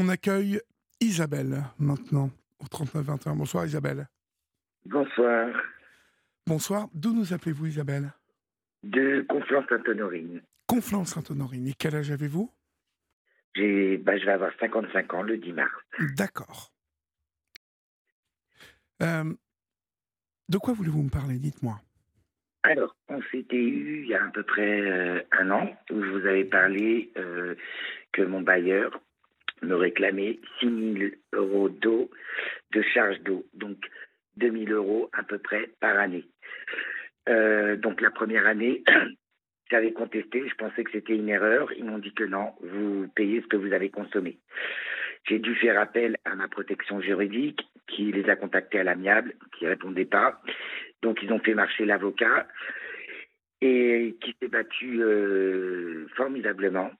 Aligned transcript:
On 0.00 0.08
accueille 0.08 0.60
Isabelle 1.00 1.64
maintenant 1.80 2.30
au 2.60 2.66
39-21. 2.66 3.36
Bonsoir 3.36 3.66
Isabelle. 3.66 4.06
Bonsoir. 4.86 5.48
Bonsoir. 6.46 6.86
D'où 6.94 7.12
nous 7.12 7.32
appelez-vous 7.32 7.66
Isabelle? 7.66 8.12
De 8.84 9.26
Conflans-Sainte-Honorine. 9.28 10.40
Conflans-Sainte-Honorine. 10.68 11.66
Et 11.66 11.74
quel 11.76 11.96
âge 11.96 12.12
avez-vous? 12.12 12.48
Bah, 13.56 14.16
Je 14.16 14.24
vais 14.24 14.30
avoir 14.30 14.52
55 14.60 15.14
ans 15.14 15.22
le 15.22 15.36
10 15.36 15.52
mars. 15.54 15.72
D'accord. 16.16 16.72
Euh, 19.02 19.34
de 20.48 20.58
quoi 20.58 20.74
voulez-vous 20.74 21.02
me 21.02 21.10
parler? 21.10 21.40
Dites-moi. 21.40 21.80
Alors, 22.62 22.94
on 23.08 23.20
s'était 23.32 23.56
eu 23.56 24.02
il 24.04 24.08
y 24.08 24.14
a 24.14 24.24
à 24.24 24.28
peu 24.28 24.44
près 24.44 24.80
euh, 24.80 25.22
un 25.32 25.50
an 25.50 25.76
où 25.90 26.00
je 26.04 26.08
vous 26.08 26.24
avais 26.24 26.44
parlé 26.44 27.10
euh, 27.16 27.56
que 28.12 28.22
mon 28.22 28.42
bailleur 28.42 29.00
me 29.62 29.74
réclamait 29.74 30.38
6 30.60 30.66
000 30.98 31.10
euros 31.32 31.68
d'eau, 31.68 32.10
de 32.72 32.82
charge 32.82 33.20
d'eau, 33.20 33.44
donc 33.54 33.78
2 34.36 34.50
000 34.66 34.72
euros 34.72 35.10
à 35.12 35.22
peu 35.22 35.38
près 35.38 35.70
par 35.80 35.98
année. 35.98 36.24
Euh, 37.28 37.76
donc 37.76 38.00
la 38.00 38.10
première 38.10 38.46
année, 38.46 38.82
j'avais 39.70 39.92
contesté, 39.92 40.48
je 40.48 40.54
pensais 40.54 40.84
que 40.84 40.90
c'était 40.92 41.16
une 41.16 41.28
erreur. 41.28 41.72
Ils 41.76 41.84
m'ont 41.84 41.98
dit 41.98 42.14
que 42.14 42.24
non, 42.24 42.52
vous 42.62 43.08
payez 43.14 43.42
ce 43.42 43.46
que 43.46 43.56
vous 43.56 43.72
avez 43.72 43.90
consommé. 43.90 44.38
J'ai 45.28 45.38
dû 45.38 45.54
faire 45.56 45.78
appel 45.78 46.16
à 46.24 46.34
ma 46.34 46.48
protection 46.48 47.00
juridique 47.00 47.60
qui 47.86 48.12
les 48.12 48.28
a 48.30 48.36
contactés 48.36 48.80
à 48.80 48.84
l'amiable, 48.84 49.34
qui 49.56 49.64
ne 49.64 49.70
répondait 49.70 50.04
pas. 50.04 50.40
Donc 51.02 51.22
ils 51.22 51.32
ont 51.32 51.38
fait 51.40 51.54
marcher 51.54 51.84
l'avocat 51.84 52.46
et 53.60 54.16
qui 54.20 54.36
s'est 54.40 54.48
battu 54.48 55.02
euh, 55.02 56.06
formidablement, 56.16 56.90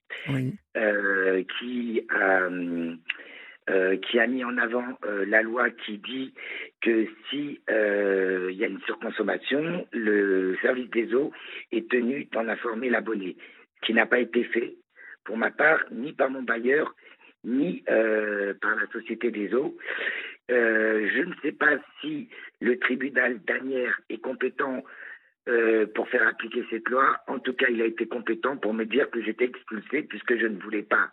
euh, 0.77 1.43
qui 1.57 2.05
a 2.09 2.49
euh, 3.69 3.97
qui 3.97 4.19
a 4.19 4.25
mis 4.25 4.43
en 4.43 4.57
avant 4.57 4.97
la 5.27 5.43
loi 5.43 5.69
qui 5.69 5.99
dit 5.99 6.33
que 6.81 7.05
si 7.29 7.61
il 7.69 8.55
y 8.55 8.63
a 8.63 8.67
une 8.67 8.81
surconsommation, 8.85 9.87
le 9.93 10.57
service 10.61 10.89
des 10.89 11.13
eaux 11.13 11.31
est 11.71 11.89
tenu 11.89 12.25
d'en 12.31 12.47
informer 12.47 12.89
l'abonné, 12.89 13.37
ce 13.79 13.85
qui 13.85 13.93
n'a 13.93 14.07
pas 14.07 14.19
été 14.19 14.43
fait 14.43 14.75
pour 15.23 15.37
ma 15.37 15.51
part 15.51 15.81
ni 15.91 16.13
par 16.13 16.31
mon 16.31 16.41
bailleur 16.41 16.95
ni 17.43 17.83
par 17.85 18.75
la 18.75 18.87
société 18.91 19.29
des 19.29 19.53
eaux. 19.53 19.77
je 20.49 21.21
ne 21.23 21.33
sais 21.43 21.51
pas 21.51 21.77
si 22.01 22.27
le 22.61 22.79
tribunal 22.79 23.39
d'Anières 23.43 24.01
est 24.09 24.17
compétent 24.17 24.83
euh, 25.49 25.87
pour 25.87 26.07
faire 26.09 26.27
appliquer 26.27 26.63
cette 26.69 26.87
loi. 26.89 27.17
En 27.27 27.39
tout 27.39 27.53
cas, 27.53 27.67
il 27.69 27.81
a 27.81 27.85
été 27.85 28.07
compétent 28.07 28.57
pour 28.57 28.73
me 28.73 28.85
dire 28.85 29.09
que 29.09 29.21
j'étais 29.21 29.45
expulsé 29.45 30.03
puisque 30.03 30.37
je 30.37 30.45
ne 30.45 30.59
voulais 30.59 30.83
pas 30.83 31.09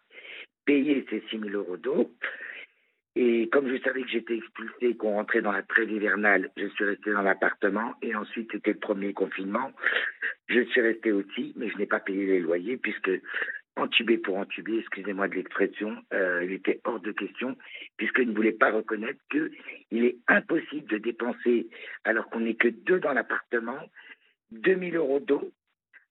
payer 0.66 1.06
ces 1.10 1.22
6 1.30 1.40
000 1.40 1.50
euros 1.52 1.76
d'eau. 1.76 2.12
Et 3.14 3.48
comme 3.48 3.66
je 3.74 3.80
savais 3.82 4.02
que 4.02 4.10
j'étais 4.10 4.36
expulsé 4.36 4.94
qu'on 4.96 5.14
rentrait 5.14 5.40
dans 5.40 5.52
la 5.52 5.62
trêve 5.62 5.90
hivernale, 5.90 6.50
je 6.58 6.66
suis 6.66 6.84
resté 6.84 7.12
dans 7.12 7.22
l'appartement. 7.22 7.94
Et 8.02 8.14
ensuite, 8.14 8.50
c'était 8.52 8.74
le 8.74 8.78
premier 8.78 9.14
confinement. 9.14 9.72
Je 10.48 10.60
suis 10.66 10.82
resté 10.82 11.12
aussi, 11.12 11.54
mais 11.56 11.70
je 11.70 11.78
n'ai 11.78 11.86
pas 11.86 12.00
payé 12.00 12.26
les 12.26 12.40
loyers 12.40 12.76
puisque 12.76 13.10
entubé 13.76 14.18
pour 14.18 14.36
entubé, 14.36 14.78
excusez-moi 14.78 15.28
de 15.28 15.34
l'expression, 15.34 15.96
euh, 16.12 16.42
il 16.44 16.52
était 16.52 16.80
hors 16.84 17.00
de 17.00 17.12
question, 17.12 17.56
puisqu'il 17.96 18.30
ne 18.30 18.34
voulait 18.34 18.52
pas 18.52 18.70
reconnaître 18.70 19.20
qu'il 19.30 20.04
est 20.04 20.16
impossible 20.28 20.88
de 20.88 20.98
dépenser, 20.98 21.68
alors 22.04 22.28
qu'on 22.30 22.40
n'est 22.40 22.54
que 22.54 22.68
deux 22.68 22.98
dans 22.98 23.12
l'appartement, 23.12 23.78
2000 24.50 24.97
euros 24.97 25.20
d'eau, 25.20 25.52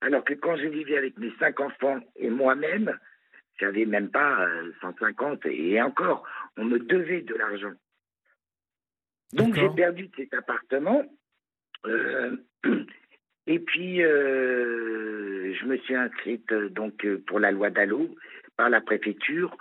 alors 0.02 0.24
que 0.24 0.34
quand 0.34 0.56
je 0.58 0.68
vivais 0.68 0.98
avec 0.98 1.18
mes 1.18 1.32
cinq 1.40 1.60
enfants 1.60 2.00
et 2.16 2.30
moi-même, 2.30 2.98
j'avais 3.60 3.86
même 3.86 4.10
pas 4.10 4.48
150 4.82 5.46
euh, 5.46 5.50
et 5.50 5.82
encore, 5.82 6.28
on 6.58 6.66
me 6.66 6.80
devait 6.80 7.22
de 7.22 7.36
l'argent. 7.36 7.74
Donc 9.34 9.56
j'ai 9.56 9.70
perdu 9.70 10.10
cet 10.16 10.34
appartement. 10.34 11.04
Euh, 11.86 12.36
et 13.48 13.60
puis 13.60 14.04
euh, 14.04 15.54
je 15.54 15.66
me 15.66 15.78
suis 15.78 15.96
inscrite 15.96 16.54
donc 16.54 17.06
pour 17.28 17.40
la 17.40 17.52
loi 17.52 17.70
d'Allo 17.70 18.16
par 18.58 18.70
la 18.70 18.82
préfecture 18.82 19.56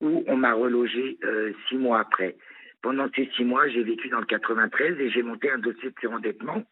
où 0.00 0.24
on 0.26 0.36
m'a 0.36 0.54
relogé 0.54 1.18
six 1.68 1.76
mois 1.76 2.00
après. 2.00 2.36
Pendant 2.80 3.08
ces 3.14 3.30
six 3.36 3.44
mois, 3.44 3.68
j'ai 3.68 3.82
vécu 3.82 4.08
dans 4.08 4.20
le 4.20 4.24
93 4.24 4.98
et 4.98 5.10
j'ai 5.10 5.22
monté 5.22 5.50
un 5.50 5.58
dossier 5.58 5.90
de 5.90 6.00
surendettement 6.00 6.64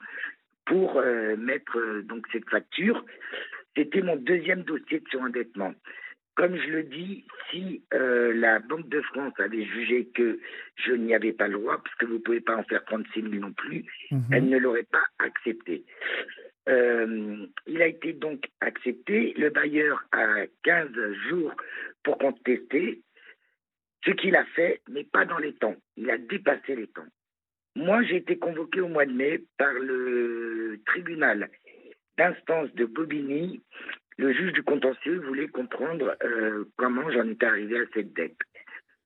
pour 0.69 0.99
euh, 0.99 1.37
mettre 1.37 1.79
euh, 1.79 2.03
donc 2.03 2.27
cette 2.31 2.49
facture. 2.49 3.05
C'était 3.77 4.03
mon 4.03 4.17
deuxième 4.17 4.63
dossier 4.63 5.01
de 5.01 5.09
surendettement. 5.09 5.75
Comme 6.37 6.57
je 6.57 6.69
le 6.69 6.83
dis, 6.85 7.25
si 7.51 7.83
euh, 7.95 8.33
la 8.35 8.61
Banque 8.61 8.89
de 8.89 9.01
France 9.01 9.33
avait 9.39 9.65
jugé 9.65 10.07
que 10.15 10.39
je 10.77 10.93
n'y 10.93 11.15
avais 11.15 11.33
pas 11.33 11.49
le 11.49 11.59
droit, 11.59 11.81
parce 11.83 11.95
que 11.97 12.07
vous 12.07 12.15
ne 12.15 12.19
pouvez 12.19 12.41
pas 12.41 12.57
en 12.57 12.63
faire 12.65 12.85
36 12.85 13.23
000 13.23 13.35
non 13.35 13.53
plus, 13.53 13.85
mhm. 14.13 14.23
elle 14.31 14.49
ne 14.49 14.59
l'aurait 14.59 14.87
pas 14.91 15.05
accepté. 15.19 15.85
il 16.69 17.83
a 17.83 17.87
été 17.87 18.13
donc 18.13 18.45
accepté. 18.61 19.35
Le 19.37 19.51
bailleur 19.51 20.05
a 20.13 20.45
15 20.63 20.91
jours 21.29 21.55
pour 22.05 22.19
contester, 22.19 23.01
ce 24.05 24.11
qu'il 24.13 24.37
a 24.37 24.45
fait, 24.45 24.81
mais 24.89 25.05
pas 25.05 25.25
dans 25.25 25.39
les 25.39 25.55
temps. 25.55 25.77
Il 25.97 26.11
a 26.11 26.19
dépassé 26.19 26.77
les 26.77 26.87
temps. 26.89 27.09
Moi, 27.79 28.03
j'ai 28.03 28.17
été 28.17 28.37
convoqué 28.37 28.81
au 28.81 28.89
mois 28.89 29.07
de 29.07 29.13
mai 29.13 29.45
par 29.57 29.73
le 29.73 30.81
tribunal 30.85 31.49
d'instance 32.17 32.75
de 32.75 32.85
Bobigny. 32.87 33.63
Le 34.17 34.33
juge 34.33 34.53
du 34.53 34.65
contentieux 34.65 35.21
voulait 35.21 35.47
comprendre 35.47 36.17
euh, 36.25 36.65
comment 36.75 37.09
j'en 37.13 37.29
étais 37.29 37.47
arrivé 37.47 37.79
à 37.79 37.85
cette 37.95 38.13
dette. 38.15 38.37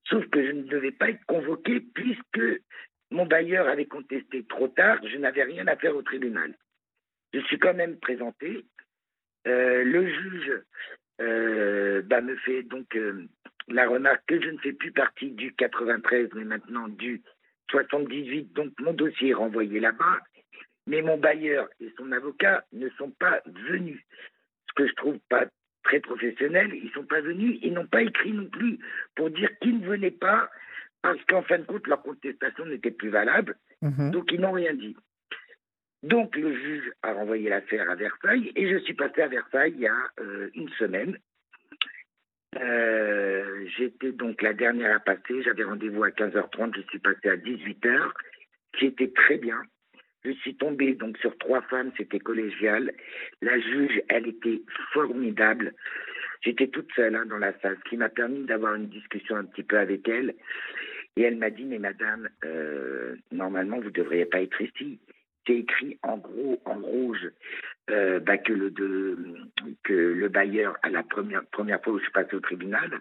Sauf 0.08 0.26
que 0.30 0.42
je 0.42 0.52
ne 0.52 0.62
devais 0.62 0.90
pas 0.90 1.10
être 1.10 1.22
convoqué 1.26 1.80
puisque 1.80 2.62
mon 3.10 3.26
bailleur 3.26 3.68
avait 3.68 3.84
contesté 3.84 4.42
trop 4.44 4.68
tard, 4.68 5.00
je 5.06 5.18
n'avais 5.18 5.42
rien 5.42 5.66
à 5.66 5.76
faire 5.76 5.94
au 5.94 6.00
tribunal. 6.00 6.56
Je 7.34 7.40
suis 7.40 7.58
quand 7.58 7.74
même 7.74 7.98
présenté. 7.98 8.64
Euh, 9.46 9.84
le 9.84 10.08
juge 10.08 10.62
euh, 11.20 12.00
bah, 12.06 12.22
me 12.22 12.36
fait 12.36 12.62
donc 12.62 12.96
la 13.68 13.86
remarque 13.86 14.24
que 14.26 14.40
je 14.40 14.48
ne 14.48 14.58
fais 14.60 14.72
plus 14.72 14.92
partie 14.92 15.30
du 15.32 15.52
93, 15.52 16.30
mais 16.32 16.44
maintenant 16.44 16.88
du 16.88 17.20
78, 17.72 18.52
donc 18.52 18.72
mon 18.78 18.92
dossier 18.92 19.30
est 19.30 19.34
renvoyé 19.34 19.80
là-bas, 19.80 20.20
mais 20.86 21.02
mon 21.02 21.16
bailleur 21.16 21.68
et 21.80 21.92
son 21.96 22.12
avocat 22.12 22.64
ne 22.72 22.88
sont 22.90 23.10
pas 23.10 23.40
venus. 23.46 24.00
Ce 24.68 24.74
que 24.74 24.86
je 24.86 24.94
trouve 24.94 25.18
pas 25.28 25.46
très 25.82 26.00
professionnel, 26.00 26.70
ils 26.74 26.90
sont 26.92 27.04
pas 27.04 27.20
venus, 27.20 27.58
ils 27.62 27.72
n'ont 27.72 27.86
pas 27.86 28.02
écrit 28.02 28.32
non 28.32 28.46
plus 28.46 28.78
pour 29.16 29.30
dire 29.30 29.50
qu'ils 29.60 29.80
ne 29.80 29.86
venaient 29.86 30.10
pas 30.10 30.48
parce 31.02 31.22
qu'en 31.24 31.42
fin 31.42 31.58
de 31.58 31.64
compte, 31.64 31.86
leur 31.88 32.02
contestation 32.02 32.64
n'était 32.64 32.92
plus 32.92 33.08
valable, 33.08 33.56
mhm. 33.80 34.12
donc 34.12 34.30
ils 34.30 34.40
n'ont 34.40 34.52
rien 34.52 34.74
dit. 34.74 34.96
Donc 36.04 36.36
le 36.36 36.54
juge 36.54 36.92
a 37.02 37.12
renvoyé 37.12 37.48
l'affaire 37.48 37.88
à 37.90 37.94
Versailles 37.94 38.52
et 38.54 38.70
je 38.70 38.78
suis 38.78 38.94
passé 38.94 39.22
à 39.22 39.28
Versailles 39.28 39.72
il 39.74 39.80
y 39.80 39.86
a 39.86 39.96
euh, 40.20 40.50
une 40.54 40.68
semaine 40.70 41.16
euh, 42.60 43.66
j'étais 43.76 44.12
donc 44.12 44.42
la 44.42 44.52
dernière 44.52 44.96
à 44.96 45.00
passer. 45.00 45.42
J'avais 45.42 45.64
rendez-vous 45.64 46.04
à 46.04 46.10
15h30. 46.10 46.76
Je 46.76 46.82
suis 46.88 46.98
passé 46.98 47.28
à 47.28 47.36
18h, 47.36 48.10
qui 48.78 48.86
était 48.86 49.10
très 49.10 49.38
bien. 49.38 49.60
Je 50.24 50.32
suis 50.32 50.54
tombé 50.54 50.94
donc 50.94 51.18
sur 51.18 51.36
trois 51.38 51.62
femmes, 51.62 51.90
c'était 51.96 52.20
collégial. 52.20 52.92
La 53.40 53.58
juge, 53.58 54.00
elle 54.08 54.28
était 54.28 54.62
formidable. 54.92 55.74
J'étais 56.42 56.68
toute 56.68 56.92
seule 56.94 57.16
hein, 57.16 57.26
dans 57.26 57.38
la 57.38 57.58
salle, 57.60 57.76
ce 57.84 57.90
qui 57.90 57.96
m'a 57.96 58.08
permis 58.08 58.44
d'avoir 58.44 58.74
une 58.74 58.88
discussion 58.88 59.36
un 59.36 59.44
petit 59.44 59.62
peu 59.62 59.78
avec 59.78 60.08
elle. 60.08 60.34
Et 61.16 61.22
elle 61.22 61.36
m'a 61.36 61.50
dit, 61.50 61.64
mais 61.64 61.78
madame, 61.78 62.28
euh, 62.44 63.16
normalement, 63.32 63.78
vous 63.78 63.86
ne 63.86 63.90
devriez 63.90 64.26
pas 64.26 64.40
être 64.40 64.60
ici 64.60 64.98
c'est 65.46 65.56
écrit 65.56 65.98
en 66.02 66.18
gros, 66.18 66.60
en 66.64 66.74
rouge, 66.74 67.30
euh, 67.90 68.20
bah, 68.20 68.38
que, 68.38 68.52
le, 68.52 68.70
de, 68.70 69.18
que 69.82 69.92
le 69.92 70.28
bailleur, 70.28 70.76
à 70.82 70.88
la 70.88 71.02
première, 71.02 71.44
première 71.46 71.82
fois 71.82 71.94
où 71.94 71.98
je 71.98 72.04
suis 72.04 72.12
passé 72.12 72.34
au 72.34 72.40
tribunal, 72.40 73.00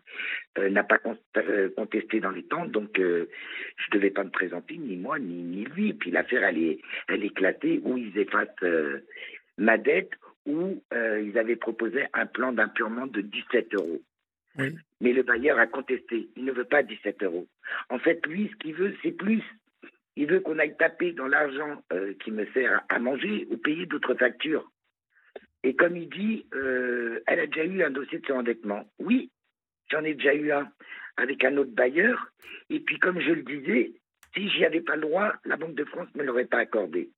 euh, 0.58 0.70
n'a 0.70 0.84
pas 0.84 1.00
euh, 1.38 1.70
contesté 1.76 2.20
dans 2.20 2.32
les 2.32 2.44
temps, 2.44 2.66
donc 2.66 2.92
je 2.98 3.04
ne 3.04 3.92
devais 3.92 4.10
pas 4.10 4.24
me 4.24 4.30
présenter, 4.32 4.78
ni 4.78 4.98
moi, 4.98 5.20
ni, 5.20 5.44
ni 5.44 5.66
lui. 5.66 5.90
Et 5.90 5.94
puis 5.94 6.12
l'affaire, 6.12 6.44
elle 6.44 6.58
est, 6.58 6.80
elle 7.08 7.24
est 7.24 7.28
éclatée, 7.28 7.80
où 7.84 7.98
ils 7.98 8.18
effacent 8.18 8.50
ma 9.58 9.78
dette, 9.78 10.12
où 10.46 10.82
ils 10.94 11.38
avaient 11.38 11.56
proposé 11.56 12.06
un 12.14 12.26
plan 12.26 12.52
d'impurement 12.52 13.08
de 13.08 13.22
17 13.22 13.76
euros. 13.76 14.02
Mais 14.58 15.14
le 15.14 15.24
bailleur 15.24 15.60
a 15.60 15.68
contesté. 15.68 16.30
Il 16.36 16.46
ne 16.46 16.52
veut 16.52 16.66
pas 16.66 16.84
17 16.84 17.24
euros. 17.24 17.48
En 17.90 18.00
fait, 18.00 18.26
lui, 18.28 18.50
ce 18.52 18.56
qu'il 18.58 18.76
veut, 18.76 18.96
c'est 19.02 19.12
plus. 19.12 19.44
Il 20.16 20.28
veut 20.28 20.40
qu'on 20.42 20.60
aille 20.60 20.76
taper 20.78 21.14
dans 21.14 21.28
l'argent 21.28 21.82
euh, 21.94 22.14
qui 22.24 22.32
me 22.32 22.46
sert 22.48 22.82
à 22.90 23.00
manger 23.00 23.48
ou 23.50 23.58
payer 23.58 23.86
d'autres 23.86 24.16
factures. 24.16 24.70
Et 25.64 25.76
comme 25.76 25.96
il 25.96 26.10
dit, 26.10 26.46
euh, 26.54 27.22
elle 27.28 27.40
a 27.40 27.48
déjà 27.48 27.64
eu 27.64 27.84
un 27.84 27.92
dossier 27.92 28.20
de 28.20 28.26
surendettement. 28.26 28.84
Oui, 29.00 29.32
j'en 29.90 30.04
ai 30.04 30.14
déjà 30.16 30.34
eu 30.34 30.52
un 30.52 30.70
avec 31.18 31.44
un 31.44 31.56
autre 31.58 31.72
bailleur. 31.72 32.32
Et 32.70 32.80
puis, 32.80 32.98
comme 33.00 33.20
je 33.20 33.32
le 33.32 33.44
disais, 33.44 33.94
si 34.34 34.50
j'y 34.50 34.66
avais 34.66 34.82
pas 34.82 34.96
le 34.96 35.02
droit, 35.02 35.34
la 35.46 35.58
Banque 35.58 35.76
de 35.76 35.86
France 35.86 36.08
ne 36.16 36.22
me 36.22 36.28
l'aurait 36.28 36.46
pas 36.46 36.60
accordé. 36.60 37.10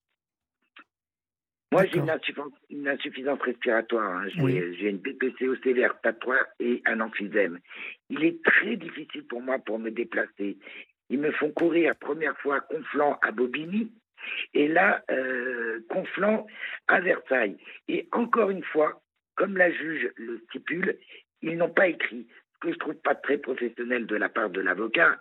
Moi, 1.71 1.85
j'ai 1.87 1.97
une, 1.97 2.87
insuffisance 2.87 3.41
respiratoire. 3.41 4.17
Hein. 4.17 4.27
J'ai 4.29 4.89
une 4.89 4.99
BPCO 4.99 5.55
sévère, 5.63 5.95
stade 5.97 6.19
3 6.19 6.37
et 6.59 6.83
un 6.85 6.99
emphysème. 6.99 7.59
Il 8.09 8.23
est 8.23 8.43
très 8.43 8.75
difficile 8.75 9.25
pour 9.25 9.41
moi 9.41 9.57
pour 9.57 9.79
me 9.79 9.89
déplacer. 9.89 10.57
Ils 11.09 11.19
me 11.19 11.31
font 11.31 11.51
courir, 11.51 11.95
première 11.95 12.37
fois, 12.39 12.61
Conflans 12.61 13.17
à 13.21 13.31
Bobigny, 13.31 13.91
et 14.53 14.67
là, 14.67 15.03
euh, 15.11 15.81
Conflans 15.89 16.47
à 16.87 17.01
Versailles. 17.01 17.57
Et 17.87 18.07
encore 18.11 18.49
une 18.49 18.63
fois, 18.63 19.01
comme 19.35 19.57
la 19.57 19.71
juge 19.71 20.09
le 20.15 20.39
stipule, 20.49 20.97
ils 21.41 21.57
n'ont 21.57 21.69
pas 21.69 21.87
écrit 21.87 22.27
que 22.61 22.71
je 22.71 22.77
trouve 22.77 22.95
pas 22.95 23.15
très 23.15 23.37
professionnel 23.37 24.05
de 24.05 24.15
la 24.15 24.29
part 24.29 24.49
de 24.49 24.61
l'avocat, 24.61 25.19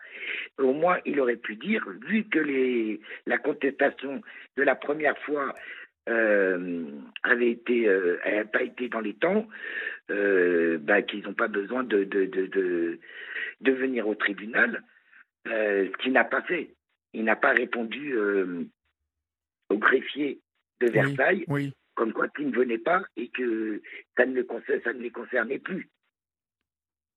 au 0.59 0.73
moins 0.73 0.99
il 1.05 1.19
aurait 1.19 1.37
pu 1.37 1.57
dire, 1.57 1.85
vu 2.07 2.25
que 2.25 2.39
les, 2.39 3.01
la 3.27 3.37
contestation 3.37 4.23
de 4.57 4.63
la 4.63 4.77
première 4.77 5.19
fois 5.19 5.53
euh, 6.09 6.85
avait 7.25 7.51
été, 7.51 7.89
euh, 7.89 8.17
pas 8.53 8.63
été 8.63 8.89
dans 8.89 9.01
les 9.01 9.15
temps, 9.15 9.49
euh, 10.11 10.79
bah, 10.79 11.03
qu'ils 11.03 11.25
n'ont 11.25 11.35
pas 11.35 11.49
besoin 11.49 11.83
de, 11.83 12.05
de, 12.05 12.99
venir 13.61 14.07
au 14.07 14.15
tribunal, 14.15 14.83
ce 15.47 15.97
qu'il 15.99 16.13
n'a 16.13 16.25
pas 16.25 16.43
fait. 16.43 16.75
Il 17.15 17.25
n'a 17.25 17.37
pas 17.37 17.53
répondu 17.53 18.17
au 19.69 19.79
greffier 19.79 20.41
de 20.81 20.89
Versailles, 20.89 21.45
comme 21.95 22.13
quoi 22.13 22.29
il 22.39 22.49
ne 22.49 22.57
venait 22.57 22.79
pas 22.79 23.03
et 23.17 23.29
que 23.29 23.83
ça 24.17 24.25
ne, 24.27 24.43
ça 24.83 24.93
ne 24.93 25.01
les 25.01 25.11
concernait 25.11 25.59
plus. 25.59 25.89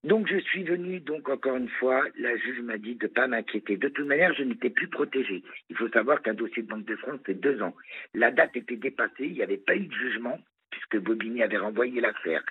Donc 0.03 0.27
je 0.27 0.37
suis 0.37 0.63
venu, 0.63 0.99
donc 0.99 1.27
encore 1.29 1.57
une 1.57 1.69
fois, 1.69 2.03
la 2.19 2.37
juge 2.37 2.61
m'a 2.61 2.77
dit 2.77 2.93
de 2.95 3.07
ne 3.07 3.11
pas 3.11 3.25
m'inquiéter. 3.25 3.75
De 3.75 3.87
toute 3.89 4.05
manière, 4.05 4.35
je 4.35 4.43
n'étais 4.43 4.69
plus 4.69 4.87
protégé. 4.87 5.43
Il 5.69 5.75
faut 5.75 5.89
savoir 5.89 6.21
qu'un 6.21 6.35
dossier 6.35 6.61
de 6.61 6.67
Banque 6.67 6.85
de 6.85 6.95
France, 6.97 7.19
c'est 7.25 7.39
deux 7.39 7.59
ans. 7.63 7.75
La 8.13 8.29
date 8.29 8.55
était 8.55 8.75
dépassée, 8.75 9.25
il 9.25 9.33
n'y 9.33 9.41
avait 9.41 9.57
pas 9.57 9.75
eu 9.75 9.87
de 9.87 9.93
jugement, 9.93 10.39
puisque 10.89 11.03
Bobigny 11.03 11.43
avait 11.43 11.57
renvoyé 11.57 12.01
l'affaire. 12.01 12.43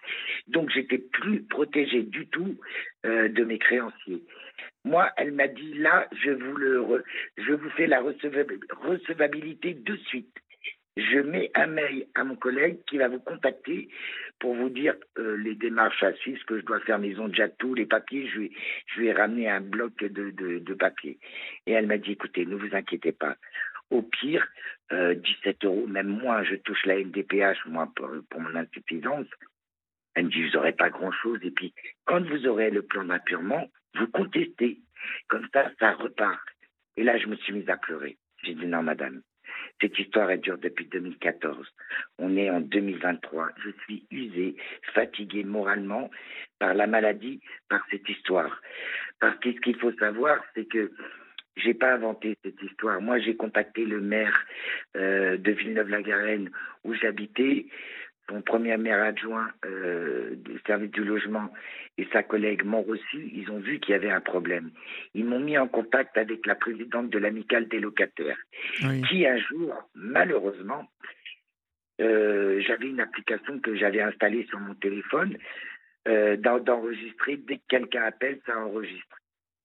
Donc 0.49 0.71
j'étais 0.71 0.99
plus 0.99 1.43
protégé 1.43 2.03
du 2.03 2.27
tout 2.29 2.57
euh, 3.07 3.29
de 3.29 3.45
mes 3.45 3.59
créanciers. 3.59 4.23
Moi, 4.85 5.11
elle 5.17 5.33
m'a 5.33 5.49
dit 5.49 5.75
là, 5.75 6.09
je 6.13 6.31
vous, 6.31 6.57
le 6.57 7.05
je 7.39 7.53
vous 7.53 7.71
fais 7.71 7.87
la 7.87 8.01
recevabilité 8.01 9.75
de 9.75 9.97
suite 9.97 10.35
je 10.97 11.19
mets 11.19 11.51
un 11.55 11.67
mail 11.67 12.07
à 12.15 12.25
mon 12.25 12.37
collègue 12.37 12.79
qui 12.87 12.99
va 12.99 13.09
vous 13.09 13.19
contacter 13.19 13.89
pour 14.39 14.55
vous 14.55 14.69
dire 14.69 14.95
euh, 15.19 15.37
les 15.37 15.55
démarches 15.55 16.03
à 16.03 16.13
suivre, 16.15 16.39
ce 16.41 16.45
que 16.45 16.61
je 16.61 16.65
dois 16.65 16.81
faire, 16.81 16.99
maison 16.99 17.29
déjà 17.29 17.49
tous 17.49 17.75
les 17.75 17.87
papiers, 17.87 18.29
je 18.29 18.41
vais, 18.41 18.51
je 18.95 19.01
vais 19.03 19.13
ramener 19.13 19.49
un 19.49 19.61
bloc 19.61 19.97
de, 19.99 20.31
de, 20.31 20.59
de 20.59 20.75
papiers. 20.75 21.19
Et 21.67 21.73
elle 21.73 21.87
m'a 21.87 21.99
dit, 21.99 22.13
écoutez, 22.13 22.47
ne 22.47 22.55
vous 22.55 22.75
inquiétez 22.75 23.13
pas. 23.13 23.37
Au 23.91 24.03
pire, 24.03 24.47
euh, 24.93 25.15
17 25.15 25.65
euros, 25.65 25.87
même 25.87 26.09
moi, 26.09 26.43
je 26.45 26.57
touche 26.57 26.85
la 26.87 26.99
NDPH, 26.99 27.67
moi, 27.67 27.91
pour, 27.95 28.11
pour 28.31 28.41
mon 28.41 28.55
insuffisance. 28.55 29.27
Elle 30.15 30.27
me 30.27 30.31
dit, 30.31 30.45
vous 30.45 30.53
n'aurez 30.53 30.73
pas 30.73 30.91
grand-chose. 30.91 31.41
Et 31.43 31.51
puis, 31.51 31.75
quand 32.05 32.23
vous 32.23 32.47
aurez 32.47 32.71
le 32.71 32.83
plan 32.83 33.05
d'appurement, 33.05 33.69
vous 33.95 34.07
contestez. 34.09 34.81
Comme 35.29 35.47
ça, 35.53 35.71
ça 35.79 35.93
repart. 35.93 36.41
Et 36.97 37.03
là, 37.03 37.19
je 37.19 37.27
me 37.27 37.37
suis 37.37 37.53
mise 37.53 37.69
à 37.69 37.77
pleurer. 37.77 38.17
J'ai 38.43 38.55
dit, 38.55 38.67
non, 38.67 38.83
madame, 38.83 39.23
cette 39.81 39.99
histoire, 39.99 40.31
elle 40.31 40.41
dure 40.41 40.59
depuis 40.59 40.87
2014. 40.87 41.67
On 42.19 42.37
est 42.37 42.51
en 42.51 42.61
2023. 42.61 43.49
Je 43.65 43.71
suis 43.83 44.07
usé, 44.11 44.57
fatigué 44.95 45.45
moralement 45.45 46.11
par 46.59 46.75
la 46.75 46.87
maladie, 46.87 47.41
par 47.69 47.81
cette 47.91 48.09
histoire. 48.09 48.61
Parce 49.21 49.39
que 49.41 49.53
ce 49.53 49.61
qu'il 49.61 49.77
faut 49.77 49.93
savoir, 49.95 50.43
c'est 50.55 50.67
que 50.67 50.93
j'ai 51.57 51.75
pas 51.75 51.95
inventé 51.95 52.37
cette 52.45 52.61
histoire. 52.63 53.01
Moi, 53.01 53.19
j'ai 53.19 53.37
contacté 53.37 53.85
le 53.85 54.01
maire 54.01 54.47
euh, 54.97 55.37
de 55.37 55.53
Villeneuve-la-Garenne 55.53 56.51
où 56.85 56.95
j'habitais 56.95 57.67
son 58.29 58.41
premier 58.41 58.77
maire 58.79 59.03
adjoint 59.03 59.51
euh, 59.67 60.35
du 60.37 60.59
service 60.67 60.91
du 60.91 61.05
logement 61.05 61.53
et 61.99 62.09
sa 62.13 62.23
collègue 62.23 62.65
m'ont 62.65 62.83
reçu, 62.83 63.31
ils 63.33 63.51
ont 63.51 63.59
vu 63.59 63.79
qu'il 63.79 63.93
y 63.93 63.95
avait 63.95 64.11
un 64.11 64.21
problème. 64.21 64.71
Ils 65.13 65.27
m'ont 65.27 65.41
mis 65.41 65.59
en 65.59 65.69
contact 65.69 66.17
avec 66.17 66.47
la 66.47 66.55
présidente 66.55 67.11
de 67.11 67.19
l'amicale 67.19 67.69
des 67.69 67.81
locataires, 67.81 68.39
qui 69.09 69.27
un 69.27 69.37
jour, 69.37 69.75
malheureusement, 69.95 70.89
euh, 72.01 72.61
j'avais 72.67 72.89
une 72.89 73.01
application 73.01 73.61
que 73.61 73.77
j'avais 73.77 74.01
installée 74.01 74.47
sur 74.49 74.59
mon 74.59 74.75
téléphone, 74.75 75.37
d'enregistrer, 76.07 77.39
dès 77.39 77.57
que 77.57 77.63
quelqu'un 77.67 78.03
appelle, 78.03 78.39
ça 78.45 78.59
enregistre. 78.59 79.17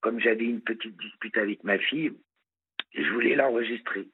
Comme 0.01 0.19
j'avais 0.19 0.45
une 0.45 0.61
petite 0.61 0.97
dispute 0.97 1.37
avec 1.37 1.63
ma 1.63 1.77
fille, 1.77 2.13
je 2.93 3.09
voulais 3.11 3.35
l'enregistrer. 3.35 4.07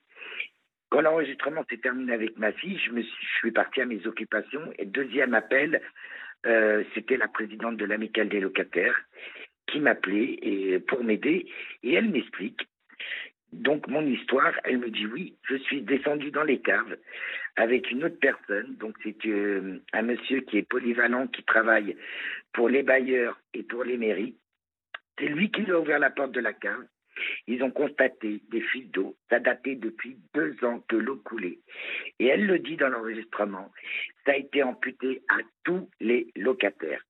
Quand 0.90 1.02
l'enregistrement 1.02 1.64
s'est 1.70 1.78
terminé 1.78 2.14
avec 2.14 2.38
ma 2.38 2.52
fille, 2.52 2.78
je, 2.78 2.92
suis, 2.92 3.04
je 3.04 3.38
suis 3.40 3.52
parti 3.52 3.82
à 3.82 3.86
mes 3.86 4.06
occupations. 4.08 4.72
Et 4.78 4.86
deuxième 4.86 5.34
appel, 5.34 5.82
euh, 6.46 6.84
c'était 6.94 7.18
la 7.18 7.28
présidente 7.28 7.78
de 7.78 7.86
l'amicale 7.86 8.30
des 8.30 8.40
locataires 8.40 9.00
qui 9.68 9.80
m'appelait 9.80 10.80
pour 10.88 11.04
m'aider. 11.04 11.48
Et 11.84 11.94
elle 11.94 12.10
m'explique. 12.10 12.68
Donc 13.52 13.88
mon 13.88 14.06
histoire, 14.06 14.54
elle 14.64 14.80
me 14.80 14.90
dit 14.90 15.06
oui, 15.06 15.38
je 15.48 15.56
suis 15.56 15.82
descendu 15.82 16.30
dans 16.32 16.44
les 16.44 16.60
caves 16.60 16.98
avec 17.56 17.90
une 17.90 18.04
autre 18.04 18.20
personne. 18.20 18.76
Donc 18.76 18.96
c'est 19.04 19.26
euh, 19.26 19.80
un 19.94 20.02
monsieur 20.02 20.42
qui 20.42 20.58
est 20.58 20.70
polyvalent, 20.70 21.28
qui 21.28 21.44
travaille 21.44 21.96
pour 22.54 22.70
les 22.70 22.84
bailleurs 22.84 23.40
et 23.54 23.64
pour 23.64 23.84
les 23.84 23.98
mairies. 23.98 24.36
C'est 25.18 25.28
lui 25.28 25.52
qui 25.52 25.70
a 25.70 25.80
ouvert 25.80 26.00
la 26.00 26.10
porte 26.10 26.32
de 26.32 26.40
la 26.40 26.54
cave. 26.54 26.86
Ils 27.48 27.64
ont 27.64 27.72
constaté 27.72 28.42
des 28.50 28.62
fuites 28.62 28.92
d'eau. 28.92 29.16
Ça 29.30 29.40
datait 29.40 29.76
depuis 29.76 30.18
deux 30.34 30.56
ans 30.64 30.84
que 30.90 30.98
l'eau 30.98 31.18
coulait. 31.18 31.60
Et 32.20 32.28
elle 32.28 32.46
le 32.46 32.60
dit 32.60 32.76
dans 32.76 32.90
l'enregistrement. 32.90 33.72
Ça 34.26 34.34
a 34.34 34.36
été 34.36 34.64
amputé 34.64 35.24
à 35.30 35.38
tous 35.64 35.90
les 36.00 36.28
locataires. 36.36 37.02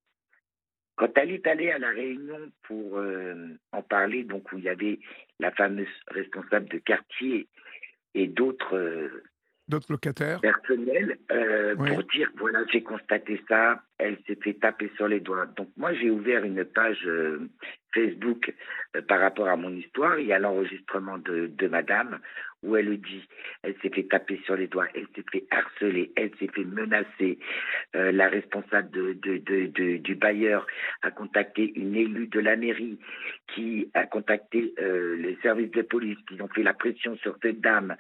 Quand 0.96 1.18
elle 1.18 1.32
est 1.32 1.46
allée 1.48 1.72
à 1.72 1.78
la 1.78 1.90
réunion 1.90 2.52
pour 2.64 2.98
euh, 2.98 3.48
en 3.72 3.82
parler, 3.82 4.24
donc 4.24 4.52
où 4.52 4.58
il 4.58 4.64
y 4.64 4.70
avait 4.70 5.00
la 5.40 5.52
fameuse 5.52 5.88
responsable 6.08 6.70
de 6.70 6.78
quartier 6.78 7.48
et 8.14 8.28
d'autres 8.28 8.78
euh, 8.78 9.24
d'autres 9.68 9.92
locataires 9.92 10.40
personnels 10.40 11.18
euh, 11.32 11.76
pour 11.76 12.04
dire 12.04 12.32
voilà 12.38 12.64
j'ai 12.72 12.84
constaté 12.84 13.42
ça 13.50 13.84
elle 13.98 14.18
s'est 14.26 14.38
fait 14.42 14.54
taper 14.54 14.92
sur 14.96 15.08
les 15.08 15.20
doigts 15.20 15.48
donc 15.58 15.70
moi 15.76 15.94
j'ai 15.96 16.12
ouvert 16.12 16.46
une 16.46 16.64
page 16.64 17.06
Facebook 17.96 18.54
euh, 18.96 19.02
par 19.02 19.20
rapport 19.20 19.48
à 19.48 19.56
mon 19.56 19.74
histoire. 19.76 20.20
Il 20.20 20.28
y 20.28 20.34
a 20.34 20.40
l'enregistrement 20.40 21.18
de, 21.18 21.68
madame 21.68 22.20
où 22.62 22.76
elle 22.76 23.00
dit, 23.00 23.28
elle 23.64 23.76
s'est 23.82 23.90
fait 23.90 24.08
taper 24.08 24.42
sur 24.46 24.56
les 24.56 24.68
doigts, 24.68 24.88
elle 24.96 25.06
s'est 25.16 25.26
fait 25.32 25.46
harceler, 25.52 26.12
elle 26.16 26.32
s'est 26.40 26.48
fait 26.48 26.64
menacer. 26.64 27.38
Euh, 27.96 28.12
la 28.12 28.28
responsable 28.28 28.90
du 29.20 30.16
bailleur 30.16 30.66
a 31.04 31.12
contacté 31.12 31.72
une 31.76 31.96
élue 31.96 32.28
de 32.28 32.40
la 32.40 32.56
mairie 32.56 33.00
qui 33.54 33.90
a 33.94 34.06
contacté 34.06 34.74
euh, 34.80 35.16
les 35.18 35.38
services 35.44 35.72
de 35.72 35.84
police 35.84 36.18
qui 36.28 36.42
ont 36.42 36.48
fait 36.48 36.64
la 36.64 36.74
pression 36.74 37.16
sur 37.18 37.38
cette 37.42 37.62
dame. 37.62 37.96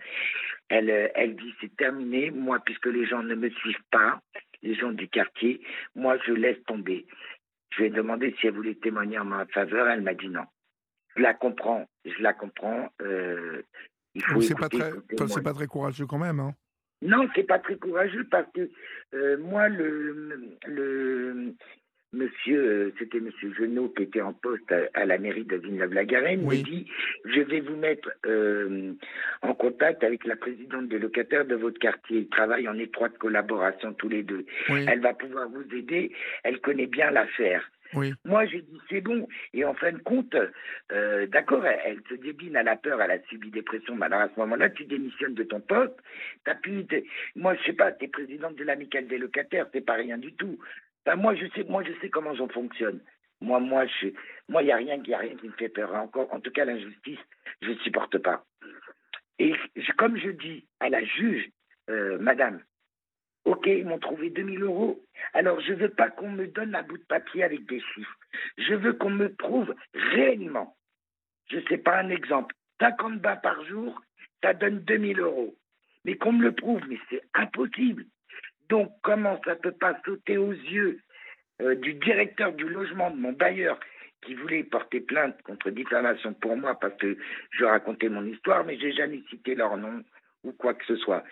Elle, 0.69 1.11
elle 1.13 1.35
dit 1.35 1.53
c'est 1.61 1.75
terminé, 1.77 2.31
moi 2.31 2.59
puisque 2.65 2.87
les 2.87 3.05
gens 3.05 3.21
ne 3.21 3.35
me 3.35 3.49
suivent 3.49 3.75
pas, 3.91 4.19
les 4.63 4.73
gens 4.73 4.91
du 4.91 5.07
quartier, 5.07 5.61
moi 5.95 6.17
je 6.25 6.33
laisse 6.33 6.61
tomber. 6.65 7.05
Je 7.75 7.81
lui 7.81 7.87
ai 7.87 7.89
demandé 7.91 8.33
si 8.39 8.47
elle 8.47 8.53
voulait 8.53 8.75
témoigner 8.75 9.19
en 9.19 9.25
ma 9.25 9.45
faveur. 9.47 9.87
Elle 9.89 10.01
m'a 10.01 10.13
dit 10.13 10.29
non. 10.29 10.45
Je 11.15 11.21
la 11.21 11.33
comprends. 11.33 11.85
Je 12.05 12.21
la 12.21 12.33
comprends. 12.33 12.89
Euh, 13.01 13.61
il 14.13 14.23
faut 14.23 14.41
c'est 14.41 14.55
pas 14.55 14.69
très, 14.69 14.91
c'est 15.27 15.43
pas 15.43 15.53
très 15.53 15.67
courageux 15.67 16.05
quand 16.05 16.17
même. 16.17 16.39
Hein. 16.39 16.53
Non, 17.01 17.27
c'est 17.35 17.43
pas 17.43 17.59
très 17.59 17.77
courageux 17.77 18.25
parce 18.29 18.47
que 18.53 18.69
euh, 19.13 19.37
moi, 19.37 19.67
le, 19.67 20.57
le 20.65 21.53
monsieur, 22.15 22.59
euh, 22.59 22.93
c'était 22.97 23.19
monsieur 23.19 23.53
Genot 23.53 23.89
qui 23.89 24.03
était 24.03 24.21
en 24.21 24.33
poste 24.33 24.73
à, 24.93 25.05
la 25.05 25.17
mairie 25.17 25.45
de 25.45 25.57
Villeneuve-la-Garenne, 25.57 26.45
me 26.45 26.55
dit 26.55 26.87
Je 27.25 27.41
vais 27.41 27.59
vous 27.59 27.75
mettre 27.75 28.09
euh, 28.25 28.93
en 29.41 29.53
contact 29.53 30.03
avec 30.03 30.25
la 30.25 30.35
présidente 30.35 30.87
des 30.87 30.99
locataires 30.99 31.45
de 31.45 31.55
votre 31.55 31.79
quartier. 31.79 32.19
Ils 32.19 32.29
travaillent 32.29 32.69
en 32.69 32.77
étroite 32.77 33.17
collaboration 33.17 33.93
tous 33.93 34.09
les 34.09 34.23
deux. 34.23 34.45
Elle 34.69 35.01
va 35.01 35.13
pouvoir 35.13 35.49
vous 35.49 35.65
aider. 35.75 36.11
Elle 36.43 36.59
connaît 36.59 36.87
bien 36.87 37.11
l'affaire. 37.11 37.69
Moi, 38.25 38.45
j'ai 38.45 38.61
dit 38.61 38.79
c'est 38.89 39.01
bon. 39.01 39.27
Et 39.53 39.63
en 39.63 39.73
fin 39.73 39.91
de 39.91 39.99
compte, 39.99 40.35
euh, 40.91 41.27
d'accord, 41.27 41.65
elle, 41.65 41.99
se 42.09 42.15
débine, 42.15 42.55
elle 42.55 42.67
a 42.67 42.75
peur, 42.75 43.01
elle 43.01 43.11
a 43.11 43.21
subi 43.29 43.51
des 43.51 43.61
pressions. 43.61 43.95
Mais 43.95 44.07
alors 44.07 44.21
à 44.21 44.29
ce 44.33 44.39
moment-là, 44.39 44.69
tu 44.69 44.85
démissionnes 44.85 45.33
de 45.33 45.43
ton 45.43 45.59
poste. 45.59 45.95
As 46.45 46.55
pu, 46.55 46.85
moi, 47.35 47.55
je 47.55 47.63
sais 47.63 47.73
pas, 47.73 47.91
tu 47.91 48.05
es 48.05 48.07
présidente 48.07 48.55
de 48.55 48.63
l'amicale 48.63 49.07
des 49.07 49.17
locataires, 49.17 49.67
c'est 49.73 49.85
pas 49.85 49.93
rien 49.93 50.17
du 50.17 50.33
tout. 50.33 50.57
Moi, 51.15 51.35
je 51.35 51.45
sais, 51.55 51.63
moi, 51.65 51.83
je 51.83 51.93
sais 52.01 52.09
comment 52.09 52.33
j'en 52.33 52.47
fonctionne. 52.47 52.99
Moi, 53.41 53.59
moi, 53.59 53.85
je, 53.85 54.07
moi, 54.49 54.63
il 54.63 54.67
y 54.67 54.71
a 54.71 54.77
rien, 54.77 55.01
y 55.05 55.13
a 55.13 55.19
rien 55.19 55.35
qui 55.35 55.47
me 55.47 55.53
fait 55.53 55.69
peur. 55.69 55.93
Encore, 55.93 56.33
en 56.33 56.39
tout 56.39 56.51
cas, 56.51 56.65
l'injustice, 56.65 57.19
je 57.61 57.69
ne 57.71 57.77
supporte 57.79 58.17
pas. 58.17 58.43
Et 59.37 59.53
comme 59.97 60.17
je 60.17 60.29
dis 60.29 60.65
à 60.79 60.89
la 60.89 61.03
juge, 61.03 61.49
euh, 61.89 62.17
Madame, 62.19 62.61
Ok, 63.45 63.67
ils 63.67 63.85
m'ont 63.85 63.99
trouvé 63.99 64.31
2000 64.31 64.63
euros. 64.63 64.99
Alors, 65.33 65.61
je 65.61 65.73
ne 65.73 65.77
veux 65.77 65.89
pas 65.89 66.09
qu'on 66.09 66.31
me 66.31 66.47
donne 66.47 66.73
un 66.73 66.81
bout 66.81 66.97
de 66.97 67.03
papier 67.03 67.43
avec 67.43 67.65
des 67.67 67.79
chiffres. 67.79 68.17
Je 68.57 68.73
veux 68.73 68.93
qu'on 68.93 69.11
me 69.11 69.29
prouve 69.29 69.73
réellement. 69.93 70.75
Je 71.51 71.57
ne 71.57 71.67
sais 71.67 71.77
pas 71.77 71.99
un 71.99 72.09
exemple. 72.09 72.55
50 72.79 73.19
bas 73.21 73.35
par 73.35 73.63
jour, 73.65 74.01
ça 74.41 74.53
donne 74.53 74.79
2000 74.79 75.19
euros. 75.19 75.55
mais 76.03 76.17
qu'on 76.17 76.33
me 76.33 76.43
le 76.43 76.51
prouve, 76.51 76.81
mais 76.87 76.99
c'est 77.09 77.21
impossible. 77.33 78.05
Donc 78.69 78.91
comment 79.01 79.39
ça 79.45 79.55
peut 79.55 79.71
pas 79.71 79.97
sauter 80.05 80.37
aux 80.37 80.51
yeux 80.51 80.99
euh, 81.61 81.75
du 81.75 81.93
directeur 81.93 82.53
du 82.53 82.67
logement 82.67 83.11
de 83.11 83.17
mon 83.17 83.31
bailleur 83.31 83.79
qui 84.25 84.33
voulait 84.33 84.63
porter 84.63 85.01
plainte 85.01 85.41
contre 85.43 85.69
diffamation 85.69 86.33
pour 86.33 86.57
moi 86.57 86.77
parce 86.79 86.95
que 86.97 87.17
je 87.51 87.63
racontais 87.63 88.09
mon 88.09 88.25
histoire, 88.25 88.65
mais 88.65 88.77
j'ai 88.77 88.91
jamais 88.91 89.21
cité 89.29 89.55
leur 89.55 89.77
nom 89.77 90.03
ou 90.43 90.51
quoi 90.51 90.73
que 90.73 90.85
ce 90.85 90.95
soit. 90.97 91.23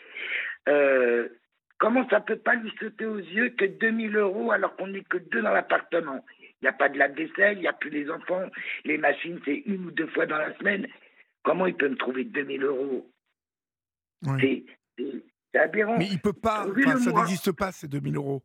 Euh, 0.69 1.27
comment 1.77 2.07
ça 2.09 2.21
peut 2.21 2.37
pas 2.37 2.55
lui 2.55 2.71
sauter 2.79 3.05
aux 3.05 3.17
yeux 3.17 3.49
que 3.49 3.65
2000 3.65 4.15
euros 4.15 4.51
alors 4.51 4.75
qu'on 4.75 4.87
n'est 4.87 5.03
que 5.03 5.17
deux 5.17 5.41
dans 5.41 5.51
l'appartement? 5.51 6.23
Il 6.39 6.65
n'y 6.65 6.69
a 6.69 6.73
pas 6.73 6.89
de 6.89 6.97
la 6.97 7.09
vaisselle, 7.09 7.57
il 7.57 7.61
n'y 7.61 7.67
a 7.67 7.73
plus 7.73 7.89
les 7.89 8.09
enfants, 8.09 8.49
les 8.85 8.97
machines 8.97 9.41
c'est 9.43 9.63
une 9.65 9.87
ou 9.87 9.91
deux 9.91 10.07
fois 10.07 10.25
dans 10.25 10.37
la 10.37 10.55
semaine. 10.57 10.87
Comment 11.43 11.65
il 11.65 11.75
peut 11.75 11.89
me 11.89 11.97
trouver 11.97 12.23
2000 12.23 12.63
euros? 12.63 13.09
C'est 15.53 15.59
aberrant. 15.59 15.97
Mais 15.97 16.07
il 16.07 16.19
peut 16.19 16.33
pas, 16.33 16.65
ça 17.03 17.11
n'existe 17.11 17.51
pas 17.51 17.71
ces 17.71 17.87
2000 17.87 18.15
euros. 18.15 18.43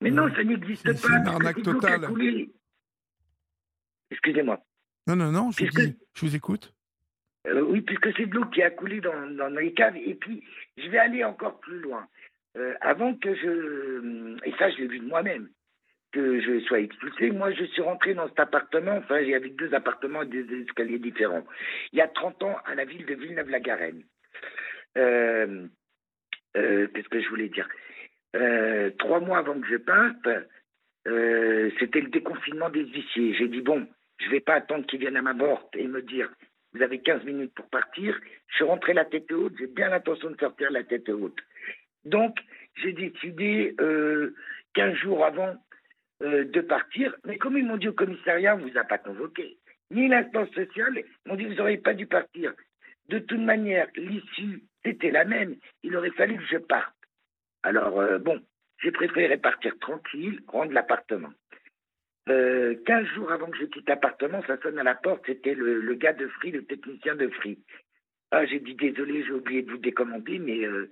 Mais 0.00 0.10
non, 0.10 0.32
ça 0.34 0.44
n'existe 0.44 0.84
pas. 0.84 0.94
C'est 0.94 1.08
une 1.08 1.26
arnaque 1.26 1.62
totale. 1.62 2.08
Excusez-moi. 4.10 4.60
Non, 5.06 5.16
non, 5.16 5.32
non, 5.32 5.50
je, 5.50 5.64
je 5.66 6.20
vous 6.20 6.36
écoute. 6.36 6.72
Euh, 7.46 7.62
oui, 7.62 7.80
puisque 7.80 8.16
c'est 8.16 8.26
de 8.26 8.34
l'eau 8.34 8.46
qui 8.46 8.62
a 8.62 8.70
coulé 8.70 9.00
dans, 9.00 9.26
dans, 9.30 9.48
les 9.48 9.72
caves. 9.72 9.96
Et 9.96 10.14
puis, 10.14 10.42
je 10.76 10.88
vais 10.88 10.98
aller 10.98 11.24
encore 11.24 11.60
plus 11.60 11.80
loin. 11.80 12.06
Euh, 12.56 12.74
avant 12.80 13.14
que 13.14 13.34
je. 13.34 14.36
Et 14.44 14.52
ça, 14.58 14.70
je 14.70 14.78
l'ai 14.78 14.88
vu 14.88 15.00
de 15.00 15.06
moi-même. 15.06 15.48
Que 16.12 16.40
je 16.40 16.60
sois 16.66 16.80
expulsé. 16.80 17.30
Moi, 17.30 17.52
je 17.52 17.64
suis 17.64 17.82
rentré 17.82 18.14
dans 18.14 18.28
cet 18.28 18.40
appartement. 18.40 18.96
Enfin, 18.96 19.18
il 19.20 19.28
y 19.28 19.34
avait 19.34 19.50
deux 19.50 19.74
appartements 19.74 20.22
et 20.22 20.26
des 20.26 20.62
escaliers 20.62 20.98
différents. 20.98 21.44
Il 21.92 21.98
y 21.98 22.02
a 22.02 22.08
30 22.08 22.42
ans, 22.44 22.56
à 22.64 22.74
la 22.74 22.84
ville 22.84 23.04
de 23.06 23.14
Villeneuve-la-Garenne. 23.14 24.02
Euh, 24.96 25.66
Qu'est-ce 26.56 27.08
que 27.08 27.20
je 27.20 27.28
voulais 27.28 27.48
dire? 27.48 27.68
Trois 28.98 29.20
mois 29.20 29.38
avant 29.38 29.60
que 29.60 29.68
je 29.68 29.76
parte, 29.76 30.28
c'était 31.78 32.00
le 32.00 32.10
déconfinement 32.10 32.70
des 32.70 32.84
huissiers. 32.84 33.34
J'ai 33.34 33.48
dit, 33.48 33.60
bon, 33.60 33.86
je 34.18 34.26
ne 34.26 34.30
vais 34.30 34.40
pas 34.40 34.54
attendre 34.54 34.86
qu'ils 34.86 35.00
viennent 35.00 35.16
à 35.16 35.22
ma 35.22 35.34
porte 35.34 35.76
et 35.76 35.86
me 35.86 36.02
dire 36.02 36.30
vous 36.76 36.82
avez 36.82 36.98
15 36.98 37.24
minutes 37.24 37.54
pour 37.54 37.66
partir. 37.68 38.18
Je 38.48 38.56
suis 38.56 38.64
rentré 38.64 38.92
la 38.92 39.04
tête 39.04 39.30
haute, 39.32 39.54
j'ai 39.58 39.66
bien 39.66 39.88
l'intention 39.88 40.30
de 40.30 40.38
sortir 40.38 40.70
la 40.70 40.84
tête 40.84 41.08
haute. 41.08 41.38
Donc, 42.04 42.38
j'ai 42.76 42.92
décidé 42.92 43.74
euh, 43.80 44.34
15 44.74 44.94
jours 44.94 45.24
avant 45.24 45.56
euh, 46.22 46.44
de 46.44 46.60
partir, 46.60 47.14
mais 47.24 47.38
comme 47.38 47.56
ils 47.56 47.64
m'ont 47.64 47.78
dit 47.78 47.88
au 47.88 47.92
commissariat, 47.92 48.54
on 48.54 48.58
ne 48.58 48.70
vous 48.70 48.78
a 48.78 48.84
pas 48.84 48.98
convoqué, 48.98 49.56
ni 49.90 50.08
l'instance 50.08 50.50
sociale, 50.50 50.98
ils 50.98 51.28
m'ont 51.28 51.36
dit 51.36 51.46
vous 51.46 51.54
n'auriez 51.54 51.78
pas 51.78 51.94
dû 51.94 52.06
partir. 52.06 52.52
De 53.08 53.18
toute 53.20 53.40
manière, 53.40 53.88
l'issue, 53.96 54.62
c'était 54.86 55.10
la 55.10 55.24
même. 55.24 55.56
Il 55.82 55.96
aurait 55.96 56.10
fallu 56.10 56.36
que 56.36 56.46
je 56.46 56.58
parte. 56.58 56.94
Alors, 57.62 57.98
euh, 57.98 58.18
bon, 58.18 58.40
j'ai 58.82 58.92
préféré 58.92 59.36
partir 59.36 59.76
tranquille, 59.80 60.40
rendre 60.46 60.72
l'appartement. 60.72 61.32
Euh, 62.28 62.74
15 62.86 63.06
jours 63.14 63.32
avant 63.32 63.50
que 63.50 63.58
je 63.58 63.64
quitte 63.64 63.88
l'appartement, 63.88 64.42
ça 64.46 64.56
sonne 64.60 64.78
à 64.78 64.84
la 64.84 64.94
porte, 64.94 65.24
c'était 65.26 65.54
le, 65.54 65.94
gars 65.94 66.12
de 66.12 66.28
Free, 66.28 66.52
le 66.52 66.64
technicien 66.64 67.14
de 67.14 67.28
Free. 67.28 67.58
Ah, 68.30 68.44
j'ai 68.46 68.58
dit 68.58 68.74
désolé, 68.74 69.24
j'ai 69.24 69.32
oublié 69.32 69.62
de 69.62 69.70
vous 69.70 69.78
décommander, 69.78 70.38
mais 70.38 70.64
euh, 70.64 70.90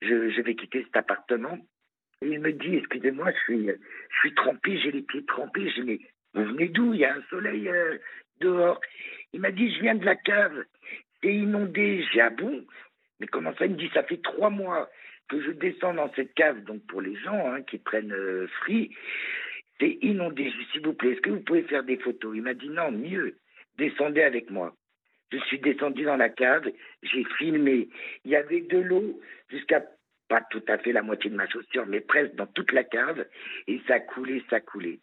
je, 0.00 0.40
vais 0.40 0.54
quitter 0.54 0.82
cet 0.84 0.96
appartement. 0.96 1.58
Et 2.20 2.28
il 2.28 2.40
me 2.40 2.52
dit, 2.52 2.76
excusez-moi, 2.76 3.30
je 3.32 3.38
suis, 3.44 3.66
je 3.68 4.28
trempé, 4.34 4.78
j'ai 4.78 4.90
les 4.90 5.02
pieds 5.02 5.24
trempés. 5.24 5.72
Dis, 5.76 5.82
mais 5.82 5.98
vous 6.34 6.44
venez 6.44 6.68
d'où? 6.68 6.94
Il 6.94 7.00
y 7.00 7.04
a 7.04 7.14
un 7.14 7.22
soleil 7.30 7.68
euh, 7.68 7.98
dehors. 8.40 8.80
Il 9.32 9.40
m'a 9.40 9.50
dit, 9.50 9.72
je 9.74 9.80
viens 9.80 9.94
de 9.94 10.04
la 10.04 10.16
cave, 10.16 10.64
c'est 11.22 11.34
inondé. 11.34 12.04
J'ai 12.12 12.20
ah 12.20 12.30
bon? 12.30 12.64
Mais 13.22 13.28
comment 13.28 13.54
ça 13.54 13.66
Il 13.66 13.72
me 13.74 13.76
dit, 13.76 13.88
ça 13.94 14.02
fait 14.02 14.20
trois 14.20 14.50
mois 14.50 14.90
que 15.28 15.40
je 15.40 15.52
descends 15.52 15.94
dans 15.94 16.12
cette 16.14 16.34
cave, 16.34 16.64
donc 16.64 16.84
pour 16.88 17.00
les 17.00 17.14
gens 17.14 17.52
hein, 17.52 17.62
qui 17.62 17.78
prennent 17.78 18.12
euh, 18.12 18.48
Free, 18.58 18.90
c'est 19.78 19.96
inondé. 20.02 20.52
S'il 20.72 20.84
vous 20.84 20.92
plaît, 20.92 21.12
est-ce 21.12 21.20
que 21.20 21.30
vous 21.30 21.38
pouvez 21.38 21.62
faire 21.62 21.84
des 21.84 21.98
photos? 21.98 22.32
Il 22.34 22.42
m'a 22.42 22.54
dit 22.54 22.68
non, 22.68 22.90
mieux, 22.90 23.36
descendez 23.78 24.22
avec 24.22 24.50
moi. 24.50 24.74
Je 25.30 25.38
suis 25.38 25.60
descendu 25.60 26.02
dans 26.02 26.16
la 26.16 26.30
cave, 26.30 26.68
j'ai 27.04 27.24
filmé. 27.38 27.88
Il 28.24 28.32
y 28.32 28.36
avait 28.36 28.62
de 28.62 28.78
l'eau 28.78 29.20
jusqu'à 29.50 29.84
pas 30.28 30.40
tout 30.50 30.64
à 30.66 30.78
fait 30.78 30.90
la 30.90 31.02
moitié 31.02 31.30
de 31.30 31.36
ma 31.36 31.48
chaussure, 31.48 31.86
mais 31.86 32.00
presque 32.00 32.34
dans 32.34 32.48
toute 32.48 32.72
la 32.72 32.82
cave, 32.82 33.24
et 33.68 33.80
ça 33.86 34.00
coulait, 34.00 34.42
ça 34.50 34.58
coulait. 34.58 34.98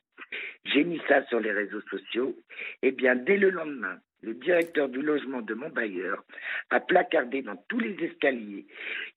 J'ai 0.66 0.84
mis 0.84 1.02
ça 1.08 1.26
sur 1.28 1.40
les 1.40 1.54
réseaux 1.54 1.82
sociaux. 1.90 2.36
Eh 2.82 2.92
bien, 2.92 3.16
dès 3.16 3.38
le 3.38 3.50
lendemain, 3.50 3.98
le 4.22 4.34
directeur 4.34 4.90
du 4.90 5.02
logement 5.02 5.42
de 5.42 5.54
mon 5.54 5.70
bailleur 5.70 6.24
a 6.70 6.80
placardé 6.80 7.42
dans 7.42 7.56
tous 7.68 7.80
les 7.80 7.96
escaliers 8.04 8.66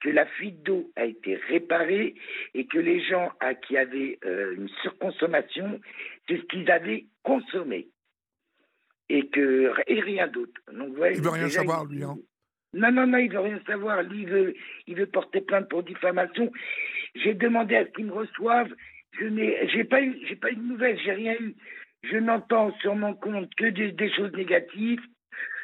que 0.00 0.10
la 0.10 0.26
fuite 0.26 0.62
d'eau 0.62 0.90
a 0.96 1.04
été 1.04 1.36
réparée 1.36 2.14
et 2.54 2.66
que 2.66 2.78
les 2.78 3.02
gens 3.04 3.32
à 3.40 3.54
qui 3.54 3.76
avaient 3.76 4.18
euh, 4.24 4.54
une 4.54 4.68
surconsommation, 4.82 5.80
c'est 6.28 6.36
ce 6.36 6.42
qu'ils 6.42 6.70
avaient 6.70 7.06
consommé. 7.22 7.88
Et, 9.08 9.28
que, 9.28 9.72
et 9.88 10.00
rien 10.00 10.26
d'autre. 10.26 10.58
Donc, 10.72 10.94
il 11.12 11.20
veut 11.20 11.28
rien 11.28 11.48
savoir, 11.50 11.84
lui. 11.84 12.02
Hein. 12.02 12.16
Non, 12.72 12.90
non, 12.90 13.06
non, 13.06 13.18
il 13.18 13.30
veut 13.30 13.40
rien 13.40 13.60
savoir. 13.66 14.02
Lui, 14.02 14.22
il 14.22 14.28
veut, 14.28 14.54
il 14.86 14.96
veut 14.96 15.06
porter 15.06 15.42
plainte 15.42 15.68
pour 15.68 15.82
diffamation. 15.82 16.50
J'ai 17.16 17.34
demandé 17.34 17.76
à 17.76 17.84
ce 17.84 17.90
qu'il 17.90 18.06
me 18.06 18.12
reçoive. 18.12 18.74
Je 19.20 19.26
n'ai 19.26 19.68
j'ai 19.68 19.84
pas, 19.84 20.00
eu, 20.00 20.16
j'ai 20.26 20.36
pas 20.36 20.50
eu 20.50 20.56
de 20.56 20.62
nouvelles, 20.62 20.98
j'ai 21.04 21.12
rien 21.12 21.34
eu. 21.34 21.54
Je 22.02 22.16
n'entends 22.16 22.72
sur 22.80 22.94
mon 22.94 23.14
compte 23.14 23.54
que 23.54 23.66
des, 23.66 24.12
choses 24.12 24.32
négatives, 24.32 25.00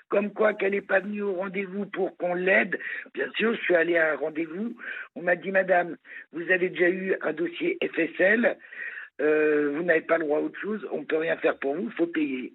comme 0.09 0.33
quoi 0.33 0.55
qu'elle 0.55 0.73
n'est 0.73 0.81
pas 0.81 1.01
venue 1.01 1.23
au 1.23 1.35
rendez-vous 1.35 1.87
pour 1.87 2.17
qu'on 2.17 2.35
l'aide. 2.35 2.79
Bien 3.13 3.31
sûr, 3.37 3.55
je 3.55 3.61
suis 3.61 3.75
allé 3.75 3.99
à 3.99 4.13
un 4.13 4.17
rendez-vous. 4.17 4.77
On 5.17 5.23
m'a 5.23 5.37
dit, 5.37 5.51
Madame, 5.51 5.97
vous 6.33 6.51
avez 6.51 6.69
déjà 6.69 6.89
eu 6.89 7.17
un 7.23 7.33
dossier 7.33 7.77
FSL, 7.83 8.57
euh, 9.21 9.73
vous 9.77 9.83
n'avez 9.83 10.03
pas 10.03 10.19
le 10.19 10.25
droit 10.25 10.39
à 10.39 10.43
autre 10.43 10.61
chose, 10.61 10.87
on 10.93 11.01
ne 11.01 11.05
peut 11.05 11.17
rien 11.17 11.37
faire 11.39 11.59
pour 11.59 11.75
vous, 11.75 11.89
il 11.89 11.97
faut 11.97 12.07
payer. 12.07 12.53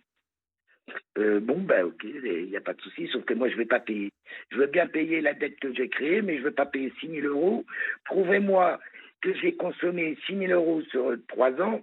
Euh, 1.18 1.40
bon, 1.40 1.60
ben 1.60 1.86
ok, 1.86 2.04
il 2.04 2.50
n'y 2.50 2.58
a 2.58 2.62
pas 2.62 2.74
de 2.74 2.82
souci, 2.82 3.08
sauf 3.08 3.24
que 3.26 3.34
moi, 3.34 3.48
je 3.48 3.54
ne 3.54 3.60
vais 3.60 3.66
pas 3.66 3.80
payer. 3.80 4.12
Je 4.52 4.58
veux 4.58 4.68
bien 4.68 4.88
payer 4.88 5.22
la 5.22 5.34
dette 5.34 5.60
que 5.60 5.74
j'ai 5.74 5.90
créée, 5.90 6.22
mais 6.22 6.36
je 6.36 6.40
ne 6.40 6.46
veux 6.46 6.52
pas 6.54 6.66
payer 6.66 6.92
6 7.00 7.22
000 7.22 7.28
euros. 7.28 7.66
Prouvez-moi 8.06 8.80
que 9.22 9.34
j'ai 9.36 9.56
consommé 9.56 10.18
6 10.26 10.38
000 10.38 10.52
euros 10.52 10.82
sur 10.84 11.16
trois 11.28 11.52
ans. 11.62 11.82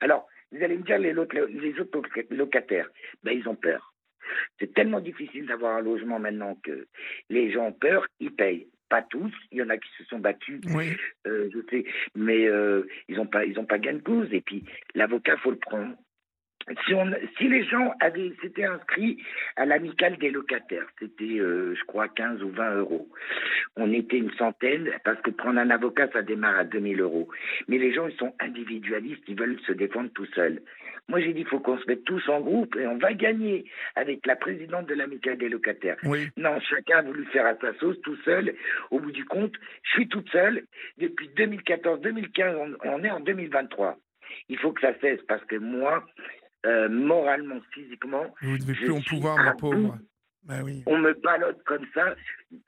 Alors, 0.00 0.28
vous 0.52 0.62
allez 0.62 0.76
me 0.76 0.82
dire, 0.82 0.98
les, 0.98 1.16
autres, 1.16 1.36
les 1.36 1.80
autres 1.80 2.00
locataires, 2.30 2.88
ben, 3.22 3.36
ils 3.36 3.48
ont 3.48 3.54
peur. 3.54 3.94
C'est 4.58 4.72
tellement 4.72 5.00
difficile 5.00 5.46
d'avoir 5.46 5.76
un 5.76 5.80
logement 5.80 6.18
maintenant 6.18 6.56
que 6.62 6.86
les 7.28 7.50
gens 7.50 7.66
ont 7.66 7.72
peur, 7.72 8.06
ils 8.20 8.32
payent. 8.32 8.68
Pas 8.88 9.02
tous, 9.02 9.32
il 9.50 9.58
y 9.58 9.62
en 9.62 9.70
a 9.70 9.78
qui 9.78 9.88
se 9.96 10.04
sont 10.04 10.18
battus, 10.18 10.60
euh, 11.26 11.48
je 11.52 11.58
sais, 11.70 11.84
mais 12.14 12.46
euh, 12.46 12.86
ils 13.08 13.16
n'ont 13.16 13.26
pas, 13.26 13.46
ils 13.46 13.58
ont 13.58 13.64
pas 13.64 13.78
gain 13.78 13.94
de 13.94 14.02
cause. 14.02 14.28
Et 14.32 14.42
puis 14.42 14.64
l'avocat, 14.94 15.38
faut 15.38 15.50
le 15.50 15.56
prendre 15.56 15.96
si, 16.86 16.94
on, 16.94 17.10
si, 17.38 17.48
les 17.48 17.64
gens 17.64 17.92
avaient 18.00 18.32
s'étaient 18.40 18.64
inscrits 18.64 19.22
à 19.56 19.64
l'amicale 19.64 20.16
des 20.18 20.30
locataires, 20.30 20.86
c'était, 20.98 21.38
euh, 21.38 21.74
je 21.74 21.84
crois, 21.84 22.08
15 22.08 22.42
ou 22.42 22.50
20 22.50 22.76
euros. 22.76 23.08
On 23.76 23.92
était 23.92 24.18
une 24.18 24.32
centaine, 24.32 24.90
parce 25.04 25.20
que 25.22 25.30
prendre 25.30 25.58
un 25.58 25.70
avocat, 25.70 26.08
ça 26.12 26.22
démarre 26.22 26.58
à 26.58 26.64
2000 26.64 27.00
euros. 27.00 27.28
Mais 27.68 27.78
les 27.78 27.92
gens, 27.92 28.06
ils 28.06 28.16
sont 28.16 28.34
individualistes, 28.40 29.22
ils 29.28 29.38
veulent 29.38 29.58
se 29.66 29.72
défendre 29.72 30.10
tout 30.14 30.26
seuls. 30.34 30.60
Moi, 31.08 31.20
j'ai 31.20 31.32
dit, 31.32 31.40
il 31.40 31.46
faut 31.46 31.58
qu'on 31.58 31.78
se 31.78 31.86
mette 31.86 32.04
tous 32.04 32.26
en 32.28 32.40
groupe 32.40 32.76
et 32.76 32.86
on 32.86 32.96
va 32.96 33.12
gagner 33.12 33.64
avec 33.96 34.24
la 34.24 34.36
présidente 34.36 34.86
de 34.86 34.94
l'amicale 34.94 35.36
des 35.36 35.48
locataires. 35.48 35.96
Non, 36.36 36.60
chacun 36.60 36.98
a 36.98 37.02
voulu 37.02 37.24
faire 37.26 37.46
à 37.46 37.56
sa 37.56 37.74
sauce 37.74 38.00
tout 38.02 38.16
seul. 38.24 38.54
Au 38.90 39.00
bout 39.00 39.10
du 39.10 39.24
compte, 39.24 39.54
je 39.82 39.90
suis 39.90 40.08
toute 40.08 40.30
seule. 40.30 40.64
Depuis 40.98 41.28
2014-2015, 41.36 42.54
on, 42.56 42.88
on 42.88 43.04
est 43.04 43.10
en 43.10 43.20
2023. 43.20 43.98
Il 44.48 44.58
faut 44.58 44.72
que 44.72 44.80
ça 44.80 44.94
cesse 45.00 45.20
parce 45.28 45.44
que 45.44 45.56
moi, 45.56 46.04
euh, 46.66 46.88
moralement, 46.88 47.60
physiquement. 47.72 48.34
Vous 48.40 48.52
ne 48.52 48.58
devez 48.58 48.74
plus 48.74 48.90
en 48.90 49.00
pouvoir, 49.02 49.36
ma 49.36 49.54
pauvre. 49.54 49.98
Ben 50.44 50.62
oui. 50.62 50.82
On 50.86 50.98
me 50.98 51.12
balote 51.14 51.62
comme 51.64 51.86
ça. 51.94 52.14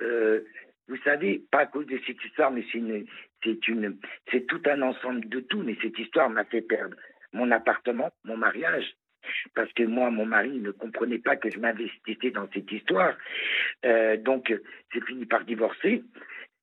Euh, 0.03 0.41
vous 0.89 0.97
savez, 0.99 1.43
pas 1.51 1.61
à 1.61 1.67
cause 1.67 1.87
de 1.87 1.99
cette 2.07 2.23
histoire, 2.25 2.51
mais 2.51 2.65
c'est 2.71 2.79
une, 2.79 3.07
c'est 3.43 3.69
une, 3.69 3.97
c'est 4.31 4.47
tout 4.47 4.63
un 4.67 4.83
ensemble 4.83 5.29
de 5.29 5.41
tout. 5.41 5.63
Mais 5.63 5.77
cette 5.83 5.99
histoire 5.99 6.31
m'a 6.31 6.45
fait 6.45 6.63
perdre 6.63 6.97
mon 7.33 7.51
appartement, 7.51 8.13
mon 8.25 8.37
mariage, 8.37 8.95
parce 9.55 9.73
que 9.73 9.83
moi, 9.83 10.11
mon 10.11 10.27
mari 10.27 10.61
ne 10.61 10.71
comprenait 10.71 11.19
pas 11.19 11.37
que 11.37 11.51
je 11.51 11.59
m'investissais 11.59 12.31
dans 12.31 12.49
cette 12.53 12.71
histoire. 12.71 13.17
Euh, 13.85 14.17
donc, 14.17 14.55
j'ai 14.93 15.01
fini 15.01 15.27
par 15.27 15.45
divorcer. 15.45 16.05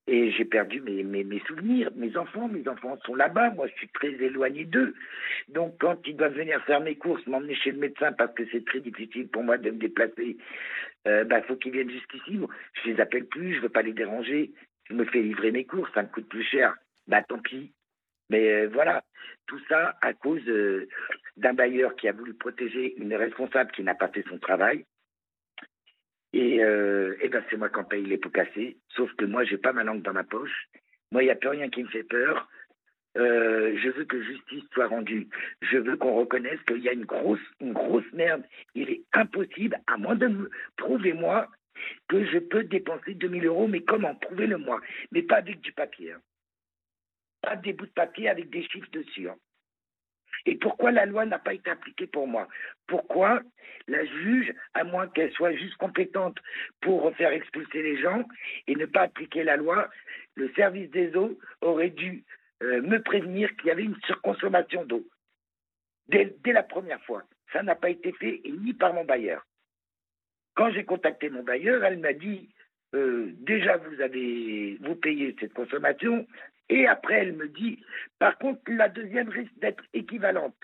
Et 0.08 0.31
j'ai 0.31 0.46
perdu 0.46 0.81
mes, 0.81 1.03
mes, 1.03 1.39
souvenirs, 1.41 1.91
mes 1.96 2.17
enfants, 2.17 2.48
mes 2.48 2.67
enfants 2.67 2.98
sont 3.05 3.13
là-bas, 3.13 3.51
moi 3.51 3.67
je 3.67 3.74
suis 3.74 3.88
très 3.89 4.10
éloigné 4.10 4.65
d'eux. 4.65 4.96
Donc 5.50 5.75
quand 5.79 6.00
ils 6.08 6.15
doivent 6.15 6.34
venir 6.34 6.63
faire 6.65 6.81
mes 6.81 6.96
courses, 6.96 7.25
m'emmener 7.27 7.55
chez 7.55 7.72
le 7.72 7.77
médecin 7.77 8.12
parce 8.12 8.34
que 8.34 8.43
c'est 8.51 8.65
très 8.65 8.79
difficile 8.79 9.27
pour 9.27 9.43
moi 9.43 9.58
de 9.58 9.70
me 9.70 9.77
déplacer, 9.77 10.38
il 11.05 11.12
euh, 11.12 11.24
bah, 11.24 11.43
faut 11.43 11.55
qu'ils 11.55 11.72
viennent 11.72 11.91
jusqu'ici. 11.91 12.39
Je 12.84 12.89
les 12.89 13.00
appelle 13.00 13.27
plus, 13.27 13.55
je 13.55 13.62
veux 13.62 13.70
pas 13.70 13.84
les 13.84 13.93
déranger, 13.93 14.51
je 14.89 14.96
me 14.96 15.05
fais 15.05 15.22
livrer 15.22 15.51
mes 15.51 15.65
courses, 15.65 15.91
ça 15.93 16.01
me 16.01 16.08
coûte 16.08 16.27
plus 16.27 16.43
cher. 16.43 16.75
Bah 17.08 17.22
tant 17.22 17.39
pis. 17.39 17.72
Mais 18.29 18.50
euh, 18.51 18.70
voilà, 18.72 19.03
tout 19.46 19.60
ça 19.70 19.98
à 20.01 20.13
cause 20.13 20.48
euh, 20.48 20.88
d'un 21.38 21.53
bailleur 21.53 21.96
qui 21.96 22.08
a 22.08 22.13
voulu 22.13 22.34
protéger 22.34 22.96
une 22.98 23.13
responsable 23.13 23.72
qui 23.72 23.84
n'a 23.84 23.93
pas 23.93 24.08
fait 24.08 24.24
son 24.29 24.39
travail. 24.39 24.86
Et, 26.33 26.63
euh, 26.63 27.15
ben 27.29 27.43
c'est 27.50 27.57
moi 27.57 27.69
qui 27.69 27.77
en 27.79 27.83
paye 27.83 28.05
les 28.05 28.17
pots 28.17 28.29
cassés. 28.29 28.77
Sauf 28.89 29.11
que 29.15 29.25
moi, 29.25 29.43
j'ai 29.43 29.57
pas 29.57 29.73
ma 29.73 29.83
langue 29.83 30.01
dans 30.01 30.13
ma 30.13 30.23
poche. 30.23 30.67
Moi, 31.11 31.23
il 31.23 31.25
n'y 31.25 31.31
a 31.31 31.35
plus 31.35 31.50
rien 31.50 31.69
qui 31.69 31.83
me 31.83 31.89
fait 31.89 32.03
peur. 32.03 32.50
Euh, 33.17 33.77
je 33.77 33.89
veux 33.89 34.05
que 34.05 34.21
justice 34.23 34.63
soit 34.73 34.88
rendue. 34.88 35.27
Je 35.61 35.77
veux 35.77 35.97
qu'on 35.97 36.15
reconnaisse 36.15 36.61
qu'il 36.65 36.79
y 36.79 36.88
a 36.88 36.93
une 36.93 37.03
grosse, 37.05 37.41
une 37.59 37.73
grosse 37.73 38.09
merde. 38.13 38.43
Il 38.75 38.89
est 38.89 39.01
impossible, 39.11 39.77
à 39.88 39.97
moins 39.97 40.15
de 40.15 40.27
me 40.27 40.50
prouver 40.77 41.11
moi, 41.11 41.50
que 42.07 42.23
je 42.25 42.38
peux 42.38 42.63
dépenser 42.63 43.13
2000 43.15 43.45
euros. 43.45 43.67
Mais 43.67 43.81
comment? 43.81 44.15
Prouvez-le 44.15 44.57
moi. 44.57 44.79
Mais 45.11 45.23
pas 45.23 45.38
avec 45.38 45.59
du 45.59 45.73
papier. 45.73 46.13
hein. 46.13 46.21
Pas 47.41 47.57
des 47.57 47.73
bouts 47.73 47.88
de 47.88 47.91
papier 47.91 48.29
avec 48.29 48.50
des 48.50 48.63
chiffres 48.63 48.89
dessus. 48.93 49.27
hein. 49.27 49.35
Et 50.45 50.55
pourquoi 50.55 50.91
la 50.91 51.05
loi 51.05 51.25
n'a 51.25 51.39
pas 51.39 51.53
été 51.53 51.69
appliquée 51.69 52.07
pour 52.07 52.27
moi? 52.27 52.48
Pourquoi 52.88 53.41
la 53.88 54.05
juge, 54.05 54.53
à 54.74 54.83
moins 54.83 55.07
qu'elle 55.07 55.31
soit 55.33 55.53
juste 55.53 55.75
compétente 55.75 56.38
pour 56.81 57.13
faire 57.15 57.31
expulser 57.31 57.81
les 57.81 58.01
gens 58.01 58.24
et 58.67 58.75
ne 58.75 58.86
pas 58.86 59.01
appliquer 59.01 59.43
la 59.43 59.57
loi, 59.57 59.89
le 60.36 60.51
service 60.53 60.89
des 60.91 61.15
eaux 61.15 61.38
aurait 61.62 61.89
dû 61.89 62.24
euh, 62.63 62.81
me 62.81 63.01
prévenir 63.01 63.55
qu'il 63.57 63.67
y 63.67 63.71
avait 63.71 63.83
une 63.83 64.00
surconsommation 64.05 64.86
d'eau. 64.86 65.05
Dès, 66.07 66.33
la 66.45 66.63
première 66.63 67.01
fois. 67.03 67.24
Ça 67.53 67.63
n'a 67.63 67.75
pas 67.75 67.89
été 67.89 68.12
fait, 68.13 68.41
et 68.43 68.51
ni 68.51 68.74
par 68.74 68.93
mon 68.93 69.05
bailleur. 69.05 69.45
Quand 70.55 70.71
j'ai 70.71 70.86
contacté 70.86 71.29
mon 71.29 71.43
bailleur, 71.43 71.83
elle 71.83 72.00
m'a 72.00 72.13
dit 72.13 72.50
euh, 72.93 73.31
déjà 73.39 73.77
vous 73.77 74.01
avez 74.01 74.77
vous 74.81 74.95
payez 74.95 75.36
cette 75.39 75.53
consommation, 75.53 76.27
et 76.71 76.87
après 76.87 77.13
elle 77.19 77.33
me 77.33 77.47
dit 77.47 77.83
par 78.17 78.37
contre 78.39 78.61
la 78.67 78.89
deuxième 78.89 79.29
risque 79.29 79.53
d'être 79.59 79.83
équivalente. 79.93 80.55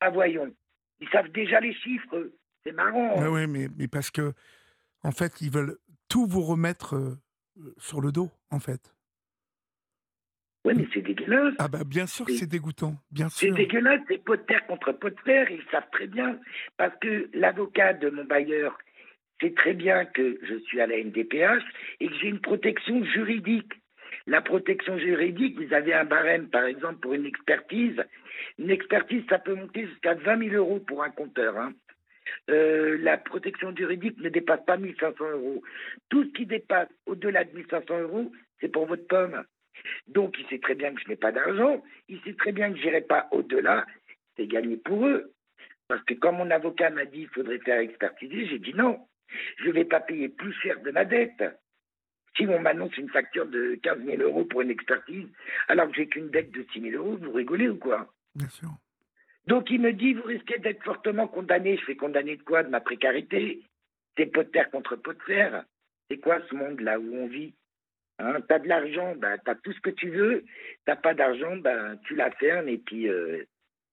Ah 0.00 0.10
voyons, 0.10 0.54
ils 1.00 1.08
savent 1.08 1.30
déjà 1.30 1.60
les 1.60 1.74
chiffres, 1.74 2.30
c'est 2.64 2.72
marrant. 2.72 3.20
Mais 3.20 3.26
oui, 3.28 3.46
mais, 3.46 3.68
mais 3.76 3.88
parce 3.88 4.10
que, 4.10 4.32
en 5.02 5.12
fait, 5.12 5.40
ils 5.40 5.50
veulent 5.50 5.76
tout 6.08 6.26
vous 6.26 6.42
remettre 6.42 6.94
euh, 6.96 7.18
sur 7.78 8.00
le 8.00 8.12
dos, 8.12 8.30
en 8.50 8.60
fait. 8.60 8.94
Oui, 10.64 10.74
mais 10.76 10.86
c'est 10.92 11.00
dégueulasse. 11.00 11.54
Ah 11.58 11.68
bah 11.68 11.84
bien 11.86 12.06
sûr 12.06 12.26
que 12.26 12.32
c'est 12.32 12.46
dégoûtant, 12.46 12.94
bien 13.10 13.30
C'est 13.30 13.46
sûr. 13.46 13.54
dégueulasse, 13.54 14.00
c'est 14.08 14.22
pot 14.22 14.36
de 14.36 14.42
terre 14.42 14.66
contre 14.66 14.92
pot 14.92 15.08
de 15.08 15.20
fer, 15.20 15.50
ils 15.50 15.64
savent 15.70 15.88
très 15.90 16.06
bien. 16.06 16.38
Parce 16.76 16.94
que 17.00 17.30
l'avocat 17.32 17.94
de 17.94 18.10
mon 18.10 18.24
bailleur 18.24 18.76
sait 19.40 19.54
très 19.54 19.72
bien 19.72 20.04
que 20.04 20.38
je 20.42 20.58
suis 20.64 20.80
à 20.82 20.86
la 20.86 20.98
NDPH 21.02 21.62
et 22.00 22.08
que 22.08 22.14
j'ai 22.20 22.28
une 22.28 22.40
protection 22.40 23.02
juridique. 23.04 23.72
La 24.26 24.40
protection 24.42 24.98
juridique, 24.98 25.58
vous 25.60 25.72
avez 25.72 25.94
un 25.94 26.04
barème, 26.04 26.48
par 26.48 26.64
exemple, 26.64 27.00
pour 27.00 27.14
une 27.14 27.26
expertise. 27.26 28.02
Une 28.58 28.70
expertise, 28.70 29.24
ça 29.28 29.38
peut 29.38 29.54
monter 29.54 29.86
jusqu'à 29.86 30.14
20 30.14 30.50
000 30.50 30.54
euros 30.56 30.80
pour 30.80 31.02
un 31.02 31.10
compteur. 31.10 31.56
hein. 31.56 31.72
Euh, 32.48 32.96
la 33.00 33.18
protection 33.18 33.74
juridique 33.74 34.18
ne 34.20 34.28
dépasse 34.28 34.64
pas 34.64 34.76
1500 34.76 35.24
euros. 35.30 35.62
Tout 36.10 36.24
ce 36.24 36.28
qui 36.30 36.46
dépasse 36.46 36.88
au-delà 37.06 37.44
de 37.44 37.54
1500 37.56 38.00
euros, 38.00 38.32
c'est 38.60 38.68
pour 38.68 38.86
votre 38.86 39.06
pomme. 39.06 39.44
Donc, 40.06 40.36
il 40.38 40.46
sait 40.46 40.58
très 40.58 40.74
bien 40.74 40.94
que 40.94 41.00
je 41.00 41.08
n'ai 41.08 41.16
pas 41.16 41.32
d'argent. 41.32 41.82
Il 42.08 42.20
sait 42.22 42.34
très 42.34 42.52
bien 42.52 42.72
que 42.72 42.78
je 42.78 42.84
n'irai 42.84 43.00
pas 43.00 43.28
au-delà. 43.32 43.86
C'est 44.36 44.46
gagné 44.46 44.76
pour 44.76 45.06
eux. 45.06 45.32
Parce 45.88 46.02
que 46.04 46.14
quand 46.14 46.32
mon 46.32 46.50
avocat 46.50 46.90
m'a 46.90 47.04
dit 47.04 47.20
qu'il 47.20 47.28
faudrait 47.30 47.58
faire 47.58 47.80
expertiser, 47.80 48.46
j'ai 48.46 48.58
dit 48.58 48.74
non. 48.74 49.00
Je 49.58 49.68
ne 49.68 49.72
vais 49.72 49.84
pas 49.84 50.00
payer 50.00 50.28
plus 50.28 50.52
cher 50.52 50.80
de 50.80 50.90
ma 50.90 51.04
dette. 51.04 51.42
Si 52.36 52.46
on 52.46 52.60
m'annonce 52.60 52.96
une 52.96 53.08
facture 53.10 53.46
de 53.46 53.74
15 53.82 54.04
000 54.04 54.22
euros 54.22 54.44
pour 54.44 54.62
une 54.62 54.70
expertise, 54.70 55.26
alors 55.68 55.88
que 55.88 55.94
j'ai 55.94 56.06
qu'une 56.08 56.30
dette 56.30 56.50
de 56.52 56.64
6 56.72 56.80
000 56.92 57.02
euros, 57.04 57.16
vous 57.20 57.32
rigolez 57.32 57.68
ou 57.68 57.76
quoi? 57.76 58.12
Bien 58.34 58.48
sûr. 58.48 58.70
Donc 59.46 59.70
il 59.70 59.80
me 59.80 59.92
dit, 59.92 60.14
vous 60.14 60.22
risquez 60.22 60.58
d'être 60.58 60.82
fortement 60.84 61.26
condamné. 61.26 61.76
Je 61.76 61.84
fais 61.84 61.96
condamner 61.96 62.36
de 62.36 62.42
quoi? 62.42 62.62
De 62.62 62.68
ma 62.68 62.80
précarité 62.80 63.62
C'est 64.16 64.26
pot 64.26 64.44
de 64.44 64.48
terre 64.50 64.70
contre 64.70 64.96
pot 64.96 65.12
de 65.12 65.22
fer. 65.22 65.64
C'est 66.10 66.18
quoi 66.18 66.40
ce 66.48 66.54
monde-là 66.54 66.98
où 67.00 67.14
on 67.16 67.26
vit? 67.26 67.54
Hein, 68.18 68.40
T'as 68.48 68.58
de 68.58 68.68
l'argent, 68.68 69.14
ben, 69.16 69.38
t'as 69.44 69.54
tout 69.56 69.72
ce 69.72 69.80
que 69.80 69.90
tu 69.90 70.10
veux. 70.10 70.44
T'as 70.84 70.96
pas 70.96 71.14
d'argent, 71.14 71.56
ben, 71.56 71.98
tu 72.04 72.14
la 72.14 72.30
fermes 72.32 72.68
et 72.68 72.78
puis... 72.78 73.08
euh, 73.08 73.44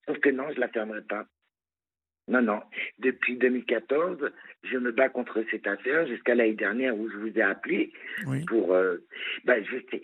Sauf 0.06 0.20
que 0.20 0.30
non, 0.30 0.50
je 0.54 0.60
la 0.60 0.70
fermerai 0.70 1.02
pas. 1.02 1.26
Non, 2.28 2.42
non. 2.42 2.62
Depuis 3.00 3.38
2014, 3.38 4.32
je 4.64 4.78
me 4.78 4.92
bats 4.92 5.10
contre 5.10 5.44
cette 5.50 5.66
affaire 5.68 6.06
jusqu'à 6.08 6.36
l'année 6.36 6.54
dernière 6.56 6.98
où 6.98 7.10
je 7.10 7.18
vous 7.18 7.38
ai 7.38 7.42
appelé 7.42 7.92
Oui. 8.26 8.44
pour... 8.46 8.74
euh, 8.74 8.98
ben, 9.46 9.64
je 9.64 9.78
sais, 9.90 10.02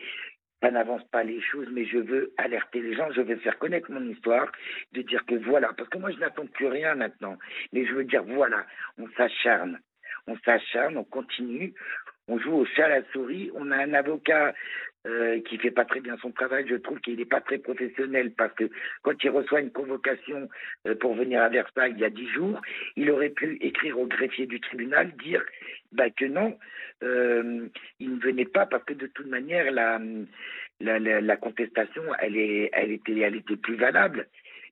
ça 0.62 0.72
n'avance 0.72 1.04
pas 1.12 1.24
les 1.24 1.42
choses, 1.42 1.68
mais 1.74 1.86
je 1.86 1.98
veux 1.98 2.34
alerter 2.38 2.82
les 2.82 2.96
gens, 2.96 3.12
je 3.12 3.20
veux 3.22 3.36
faire 3.38 3.60
connaître 3.60 3.92
mon 3.92 4.08
histoire, 4.10 4.50
de 4.94 5.02
dire 5.02 5.26
que 5.26 5.36
voilà, 5.36 5.74
parce 5.78 5.90
que 5.90 5.98
moi 5.98 6.12
je 6.12 6.20
n'attends 6.20 6.48
plus 6.48 6.68
rien 6.68 6.96
maintenant, 6.96 7.38
mais 7.74 7.86
je 7.86 7.94
veux 7.94 8.06
dire 8.06 8.24
voilà, 8.24 8.66
on 8.98 9.10
s'acharne, 9.18 9.80
on 10.26 10.38
s'acharne, 10.46 10.96
on 10.96 11.04
continue, 11.04 11.74
on 12.30 12.40
joue 12.40 12.54
au 12.54 12.66
chat 12.66 12.86
à 12.86 13.00
la 13.00 13.04
souris, 13.12 13.52
on 13.56 13.72
a 13.72 13.76
un 13.76 13.94
avocat 13.94 14.54
euh, 15.06 15.42
qui 15.42 15.58
fait 15.58 15.72
pas 15.72 15.84
très 15.84 16.00
bien 16.00 16.16
son 16.22 16.32
travail, 16.32 16.66
je 16.68 16.76
trouve 16.76 17.00
qu'il 17.02 17.18
n'est 17.18 17.26
pas 17.26 17.42
très 17.42 17.58
professionnel 17.58 18.32
parce 18.32 18.54
que 18.54 18.70
quand 19.02 19.22
il 19.24 19.30
reçoit 19.32 19.60
une 19.60 19.72
convocation 19.72 20.48
euh, 20.88 20.96
pour 20.96 21.13
venir 21.13 21.42
à 21.42 21.50
Versailles 21.50 21.94
il 21.96 22.00
y 22.00 22.06
a 22.06 22.10
dix 22.10 22.30
jours, 22.30 22.62
il 22.96 23.12
aurait 23.12 23.32
pu 23.32 23.58
écrire 23.60 24.00
au 24.00 24.08
greffier 24.08 24.46
du 24.46 24.62
tribunal, 24.62 25.12
dire 25.18 25.44
bah, 25.92 26.10
que 26.10 26.24
non, 26.24 26.58
euh, 27.04 27.68
il 28.00 28.16
ne 28.16 28.20
venait 28.22 28.46
pas 28.46 28.66
parce 28.66 28.86
que 28.86 28.94
de 28.94 29.08
toute 29.08 29.28
manière 29.28 29.72
la, 29.72 30.00
la, 30.80 31.38
contestation 31.38 32.04
elle, 32.20 32.38
est, 32.38 32.70
elle, 32.72 32.92
était, 32.92 33.20
elle 33.20 33.36
était 33.36 33.58
plus 33.58 33.76
valable. 33.76 34.28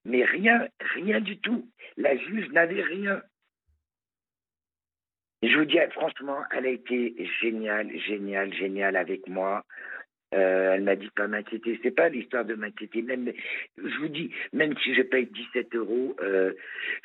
Mais 0.06 0.24
rien, 0.24 0.68
rien 0.96 1.20
du 1.20 1.40
tout. 1.40 1.70
La 1.98 2.16
juge 2.16 2.50
n'avait 2.52 2.82
rien. 2.82 3.22
Je 5.44 5.58
vous 5.58 5.66
dis, 5.66 5.78
franchement, 5.92 6.44
elle 6.52 6.68
a 6.68 6.70
été 6.70 7.16
géniale, 7.42 7.90
géniale, 8.00 8.54
géniale 8.54 8.96
avec 8.96 9.28
moi. 9.28 9.66
Euh, 10.34 10.74
elle 10.76 10.84
m'a 10.84 10.96
dit 10.96 11.10
pas 11.16 11.28
m'inquiéter. 11.28 11.78
C'est 11.84 11.92
pas 11.92 12.08
l'histoire 12.08 12.46
de 12.46 12.56
m'inquiéter. 12.56 13.02
Même, 13.02 13.32
je 13.78 13.98
vous 14.00 14.08
dis, 14.08 14.32
même 14.54 14.74
si 14.84 14.96
je 14.96 15.02
paye 15.02 15.26
17 15.26 15.76
euros, 15.76 16.16
euh, 16.22 16.54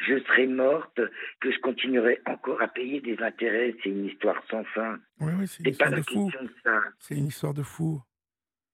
je 0.06 0.20
serai 0.20 0.46
morte, 0.46 1.00
que 1.40 1.50
je 1.50 1.58
continuerai 1.58 2.20
encore 2.26 2.62
à 2.62 2.68
payer 2.68 3.00
des 3.00 3.18
intérêts. 3.20 3.74
C'est 3.82 3.88
une 3.90 4.04
histoire 4.06 4.40
sans 4.48 4.62
fin. 4.64 5.00
Oui, 5.20 5.32
oui, 5.38 5.48
c'est 5.48 5.58
une 5.64 5.64
pas 5.64 5.70
histoire 5.70 5.90
de 5.90 6.02
fou. 6.02 6.30
de 6.40 6.50
ça. 6.62 6.80
C'est 7.00 7.16
une 7.16 7.26
histoire 7.26 7.54
de 7.54 7.62
fou. 7.64 8.00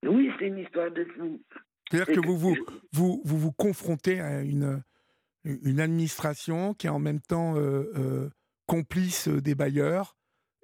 Oui, 0.05 0.31
c'est 0.39 0.49
une 0.49 0.59
histoire 0.59 0.91
de 0.91 1.05
fou. 1.05 1.41
C'est-à-dire 1.91 2.15
que 2.15 2.27
vous 2.27 2.37
vous, 2.37 2.55
je- 2.55 2.61
vous, 2.93 3.23
vous 3.25 3.39
vous 3.39 3.53
confrontez 3.53 4.21
à 4.21 4.43
une, 4.43 4.83
une 5.45 5.81
administration 5.81 6.75
qui 6.75 6.89
est 6.89 6.91
en 6.91 6.99
même 6.99 7.21
temps 7.21 7.55
euh, 7.57 8.29
complice 8.67 9.29
des 9.29 9.55
bailleurs. 9.55 10.17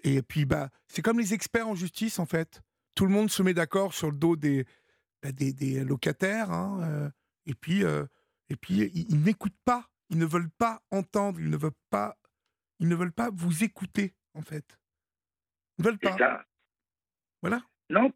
Et 0.04 0.22
puis, 0.22 0.44
bah, 0.44 0.68
c'est 0.88 1.02
comme 1.02 1.18
les 1.18 1.34
experts 1.34 1.68
en 1.68 1.74
justice, 1.74 2.18
en 2.18 2.26
fait. 2.26 2.60
Tout 2.98 3.06
le 3.06 3.12
monde 3.12 3.30
se 3.30 3.44
met 3.44 3.54
d'accord 3.54 3.94
sur 3.94 4.10
le 4.10 4.16
dos 4.16 4.34
des, 4.34 4.66
bah, 5.22 5.30
des, 5.30 5.52
des 5.52 5.84
locataires. 5.84 6.50
hein, 6.50 6.82
euh, 6.82 7.10
et 7.46 7.54
puis, 7.54 7.84
euh, 7.84 8.04
et 8.48 8.56
puis 8.56 8.78
ils, 8.78 9.06
ils 9.08 9.22
n'écoutent 9.22 9.60
pas. 9.64 9.88
Ils 10.10 10.18
ne 10.18 10.26
veulent 10.26 10.50
pas 10.50 10.82
entendre. 10.90 11.38
Ils 11.38 11.48
ne 11.48 11.56
veulent 11.56 11.70
pas, 11.90 12.18
ils 12.80 12.88
ne 12.88 12.96
veulent 12.96 13.12
pas 13.12 13.30
vous 13.32 13.62
écouter, 13.62 14.16
en 14.34 14.42
fait. 14.42 14.80
Ils 15.78 15.82
ne 15.84 15.90
veulent 15.90 15.98
pas. 16.00 16.16
Voilà. 17.40 17.62
Non, 17.90 18.12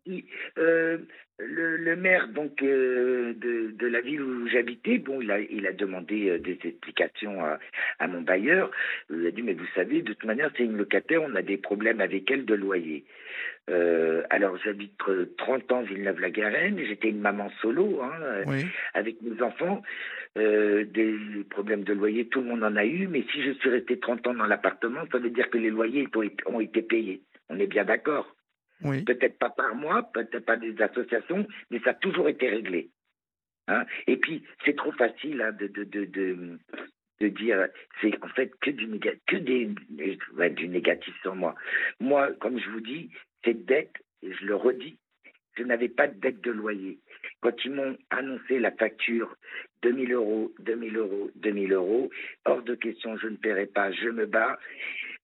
euh, 0.59 0.99
le, 1.39 1.77
le 1.79 1.97
maire 1.97 2.29
donc 2.29 2.63
euh, 2.63 3.33
de, 3.35 3.71
de 3.71 3.87
la 3.87 4.03
ville 4.03 4.21
où 4.21 4.47
j'habitais, 4.49 4.99
bon, 4.99 5.23
il 5.23 5.31
a, 5.31 5.41
il 5.41 5.67
a 5.67 5.73
demandé 5.73 6.29
euh, 6.29 6.39
des 6.39 6.59
explications 6.63 7.43
à, 7.43 7.59
à 7.99 8.07
mon 8.07 8.21
bailleur. 8.21 8.71
Il 9.11 9.27
a 9.27 9.31
dit, 9.31 9.43
mais 9.43 9.55
vous 9.55 9.67
savez, 9.75 10.03
de 10.03 10.13
toute 10.13 10.25
manière, 10.25 10.51
c'est 10.57 10.65
une 10.65 10.77
locataire, 10.77 11.23
on 11.23 11.35
a 11.35 11.41
des 11.43 11.57
problèmes 11.57 12.03
avec 12.03 12.31
elle 12.31 12.45
de 12.45 12.55
loyer. 12.55 13.05
Alors, 14.29 14.59
j'habite 14.63 14.93
euh, 15.09 15.33
30 15.39 15.73
ans 15.73 15.83
Villeneuve-la-Garenne, 15.83 16.79
j'étais 16.87 17.09
une 17.09 17.21
maman 17.21 17.51
solo, 17.63 18.03
hein, 18.03 18.43
Oui. 18.47 18.67
avec 18.93 19.23
mes 19.23 19.41
enfants. 19.41 19.83
Des 20.37 21.17
problèmes 21.51 21.85
de 21.85 21.93
loyer, 21.95 22.27
tout 22.27 22.41
le 22.41 22.47
monde 22.47 22.65
en 22.65 22.77
a 22.77 22.85
eu, 22.85 23.07
mais 23.07 23.25
si 23.33 23.43
je 23.43 23.53
suis 23.53 23.71
resté 23.71 23.99
30 23.99 24.27
ans 24.27 24.35
dans 24.35 24.47
l'appartement, 24.47 25.01
ça 25.11 25.19
veut 25.19 25.31
dire 25.31 25.49
que 25.49 25.59
les 25.59 25.71
loyers 25.71 26.09
ont 26.47 26.61
été 26.61 26.83
payés. 26.83 27.23
On 27.49 27.59
est 27.59 27.67
bien 27.67 27.85
d'accord 27.85 28.35
Peut-être 28.83 29.39
pas 29.39 29.51
par 29.51 29.75
moi, 29.75 30.09
peut-être 30.13 30.45
pas 30.45 30.57
des 30.57 30.81
associations, 30.81 31.47
mais 31.71 31.81
ça 31.81 31.91
a 31.91 31.95
toujours 31.95 32.29
été 32.29 32.49
réglé. 32.49 32.91
Hein? 33.69 33.85
Et 34.07 34.17
puis, 34.17 34.43
c'est 34.65 34.77
trop 34.77 34.93
facile 34.93 35.41
hein, 35.41 35.53
de, 35.53 35.67
de, 35.69 35.85
de, 35.85 36.59
de, 37.21 37.29
dire, 37.29 37.69
c'est 38.01 38.23
en 38.23 38.29
fait 38.29 38.53
que 38.61 38.71
du, 38.71 38.87
négatif 40.69 41.15
sur 41.23 41.35
moi. 41.35 41.55
Moi, 42.01 42.33
comme 42.41 42.59
je 42.59 42.69
vous 42.71 42.81
dis, 42.81 43.11
cette 43.45 43.65
dette, 43.65 43.95
et 44.23 44.33
je 44.33 44.45
le 44.45 44.57
redis, 44.57 44.99
je 45.57 45.63
n'avais 45.65 45.89
pas 45.89 46.09
de 46.09 46.19
dette 46.19 46.41
de 46.41 46.51
loyer. 46.51 46.99
Quand 47.41 47.53
ils 47.65 47.73
m'ont 47.73 47.97
annoncé 48.11 48.59
la 48.59 48.73
facture, 48.73 49.37
2000 49.83 50.13
euros, 50.13 50.53
2000 50.61 50.97
euros, 50.97 51.31
2000 51.37 51.73
euros, 51.73 52.11
hors 52.45 52.63
de 52.63 52.75
question, 52.75 53.17
je 53.19 53.29
ne 53.29 53.37
paierai 53.37 53.67
pas, 53.67 53.93
je 53.93 54.09
me 54.09 54.27
bats. 54.27 54.59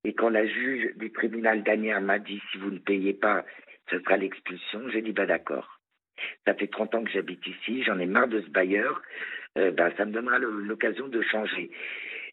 Et 0.05 0.15
quand 0.15 0.31
la 0.31 0.47
juge 0.47 0.95
du 0.97 1.13
tribunal 1.13 1.63
d'Anières 1.63 2.01
m'a 2.01 2.19
dit 2.19 2.41
si 2.51 2.59
vous 2.59 2.71
ne 2.71 2.79
payez 2.79 3.15
pas, 3.15 3.45
ce 3.91 3.99
sera 4.01 4.17
l'expulsion, 4.17 4.89
j'ai 4.91 5.03
dit 5.03 5.13
bah 5.13 5.27
d'accord. 5.27 5.81
Ça 6.47 6.55
fait 6.55 6.67
30 6.67 6.95
ans 6.95 7.05
que 7.05 7.11
j'habite 7.11 7.47
ici, 7.47 7.83
j'en 7.85 7.99
ai 7.99 8.07
marre 8.07 8.29
de 8.29 8.41
ce 8.41 8.49
bailleur, 8.49 9.03
euh, 9.57 9.71
bah, 9.71 9.91
ça 9.97 10.05
me 10.05 10.13
donnera 10.13 10.39
l'occasion 10.39 11.09
de 11.09 11.23
changer. 11.23 11.71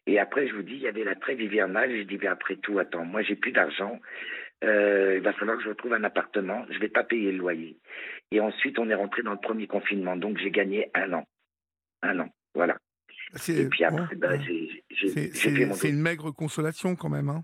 Et 0.06 0.18
après, 0.18 0.46
je 0.46 0.54
vous 0.54 0.62
dis, 0.62 0.74
il 0.74 0.82
y 0.82 0.88
avait 0.88 1.04
la 1.04 1.16
trêve 1.16 1.40
hivernale. 1.40 1.90
Je 1.96 2.02
dis, 2.02 2.18
mais 2.18 2.28
après 2.28 2.56
tout, 2.56 2.78
attends, 2.78 3.04
moi, 3.04 3.22
j'ai 3.22 3.34
plus 3.34 3.52
d'argent. 3.52 4.00
Euh, 4.64 5.16
il 5.16 5.22
va 5.22 5.32
falloir 5.32 5.56
que 5.56 5.64
je 5.64 5.68
retrouve 5.68 5.94
un 5.94 6.04
appartement. 6.04 6.64
Je 6.70 6.78
vais 6.78 6.88
pas 6.88 7.02
payer 7.02 7.32
le 7.32 7.38
loyer. 7.38 7.76
Et 8.30 8.40
ensuite, 8.40 8.78
on 8.78 8.88
est 8.88 8.94
rentré 8.94 9.22
dans 9.22 9.32
le 9.32 9.40
premier 9.40 9.66
confinement. 9.66 10.16
Donc, 10.16 10.38
j'ai 10.38 10.50
gagné 10.50 10.90
un 10.94 11.12
an. 11.12 11.24
Un 12.02 12.20
an. 12.20 12.28
Voilà. 12.54 12.76
Et 13.48 13.68
puis 13.68 13.84
après, 13.84 14.14
ben, 14.14 14.40
j'ai 14.40 15.08
fait 15.08 15.66
mon 15.66 15.74
C'est 15.74 15.90
une 15.90 16.00
maigre 16.00 16.30
consolation 16.30 16.94
quand 16.94 17.08
même, 17.08 17.28
hein 17.28 17.42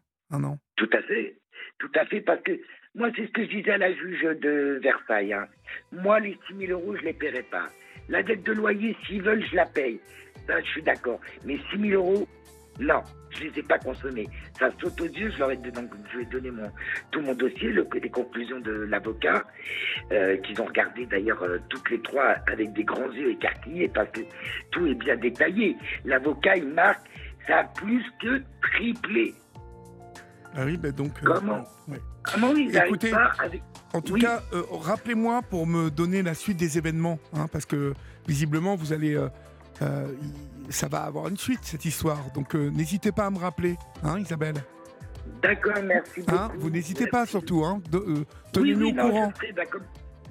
Tout 0.77 0.91
à 0.93 1.03
fait. 1.03 1.37
Tout 1.79 1.91
à 1.95 2.05
fait, 2.07 2.21
parce 2.21 2.43
que 2.43 2.53
moi, 2.95 3.09
c'est 3.17 3.27
ce 3.27 3.33
que 3.33 3.45
je 3.45 3.51
disais 3.51 3.73
à 3.73 3.79
la 3.79 3.93
juge 3.93 4.23
de 4.23 4.79
Versailles. 4.83 5.33
Hein. 5.33 5.47
Moi, 5.93 6.21
les 6.21 6.39
6 6.49 6.67
000 6.67 6.73
euros, 6.73 6.95
je 6.97 7.01
ne 7.01 7.07
les 7.07 7.13
paierai 7.13 7.43
pas. 7.43 7.67
La 8.09 8.23
dette 8.23 8.43
de 8.43 8.53
loyer, 8.53 8.97
s'ils 9.07 9.23
veulent, 9.23 9.45
je 9.51 9.57
la 9.57 9.67
paye. 9.67 10.01
Ça, 10.47 10.61
je 10.61 10.67
suis 10.67 10.83
d'accord. 10.83 11.21
Mais 11.45 11.57
6 11.71 11.89
000 11.89 12.03
euros, 12.03 12.29
non, 12.81 13.01
je 13.31 13.45
ne 13.45 13.51
les 13.51 13.61
ai 13.61 13.63
pas 13.63 13.79
consommés. 13.79 14.29
Ça 14.59 14.71
saute 14.81 15.01
aux 15.01 15.07
yeux. 15.07 15.31
Je 15.31 15.39
leur 15.39 15.51
ai 15.51 15.57
donc, 15.57 15.91
je 16.13 16.19
vais 16.19 16.25
donner 16.27 16.51
mon, 16.51 16.71
tout 17.11 17.21
mon 17.21 17.35
dossier, 17.35 17.71
le, 17.71 17.87
les 18.01 18.11
conclusions 18.11 18.61
de 18.61 18.73
l'avocat, 18.73 19.45
euh, 20.11 20.37
qu'ils 20.39 20.61
ont 20.61 20.67
regardé 20.67 21.07
d'ailleurs 21.07 21.43
euh, 21.43 21.59
toutes 21.69 21.91
les 21.91 22.01
trois 22.01 22.37
avec 22.51 22.73
des 22.73 22.85
grands 22.85 23.11
yeux 23.13 23.31
écarquillés 23.31 23.89
parce 23.89 24.11
que 24.11 24.21
tout 24.71 24.87
est 24.87 24.95
bien 24.95 25.17
détaillé. 25.17 25.77
L'avocat, 26.05 26.57
il 26.57 26.69
marque, 26.69 27.07
ça 27.47 27.59
a 27.59 27.65
plus 27.65 28.05
que 28.21 28.43
triplé. 28.63 29.35
Ah 30.55 30.65
oui, 30.65 30.77
ben 30.77 30.93
donc. 30.93 31.13
Euh, 31.23 31.35
Comment 31.35 31.65
Comment 32.23 32.55
ils 32.55 32.77
Écoutez, 32.77 33.11
pas 33.11 33.33
avec... 33.39 33.63
En 33.93 34.01
tout 34.01 34.15
cas, 34.15 34.43
rappelez-moi 34.71 35.43
pour 35.43 35.67
me 35.67 35.91
donner 35.91 36.23
la 36.23 36.35
suite 36.35 36.57
des 36.57 36.79
événements, 36.79 37.19
hein, 37.35 37.47
parce 37.51 37.67
que 37.67 37.95
visiblement, 38.27 38.77
vous 38.77 38.93
allez 38.93 39.19
ça 40.69 40.89
va 40.89 41.03
avoir 41.03 41.29
une 41.29 41.37
suite, 41.37 41.61
cette 41.63 41.85
histoire. 41.85 42.19
Donc 42.35 42.55
euh, 42.55 42.71
n'hésitez 42.71 43.13
pas 43.13 43.27
à 43.27 43.31
me 43.31 43.39
rappeler, 43.39 43.77
hein, 44.03 44.19
Isabelle 44.19 44.57
D'accord, 45.41 45.75
merci 45.85 46.23
hein, 46.29 46.49
beaucoup. 46.49 46.61
vous 46.61 46.71
n'hésitez 46.71 47.07
pas 47.07 47.27
surtout, 47.27 47.65
hein, 47.65 47.81
euh, 47.95 48.25
tenez-nous 48.53 48.89
au 48.89 48.95
courant. 48.95 49.33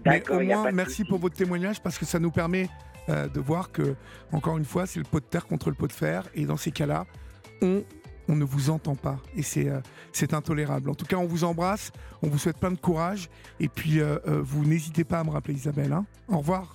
Mais 0.05 0.23
au 0.29 0.39
moins, 0.39 0.71
merci 0.71 1.05
pour 1.05 1.19
votre 1.19 1.35
témoignage 1.35 1.81
parce 1.81 1.97
que 1.97 2.05
ça 2.05 2.19
nous 2.19 2.31
permet 2.31 2.69
euh, 3.09 3.27
de 3.27 3.39
voir 3.39 3.71
que, 3.71 3.95
encore 4.31 4.57
une 4.57 4.65
fois, 4.65 4.85
c'est 4.85 4.99
le 4.99 5.05
pot 5.05 5.19
de 5.19 5.25
terre 5.25 5.45
contre 5.45 5.69
le 5.69 5.75
pot 5.75 5.87
de 5.87 5.93
fer. 5.93 6.27
Et 6.33 6.45
dans 6.45 6.57
ces 6.57 6.71
cas-là, 6.71 7.05
on, 7.61 7.83
on 8.27 8.35
ne 8.35 8.43
vous 8.43 8.69
entend 8.69 8.95
pas. 8.95 9.17
Et 9.35 9.43
c'est 9.43 9.69
c'est 10.11 10.33
intolérable. 10.33 10.89
En 10.89 10.95
tout 10.95 11.05
cas, 11.05 11.17
on 11.17 11.25
vous 11.25 11.43
embrasse, 11.43 11.91
on 12.21 12.27
vous 12.27 12.37
souhaite 12.37 12.57
plein 12.57 12.71
de 12.71 12.79
courage. 12.79 13.29
Et 13.59 13.67
puis, 13.67 13.99
vous 14.25 14.65
n'hésitez 14.65 15.03
pas 15.03 15.19
à 15.19 15.23
me 15.23 15.29
rappeler, 15.29 15.53
Isabelle. 15.53 15.93
Hein. 15.93 16.05
Au 16.27 16.37
revoir. 16.39 16.73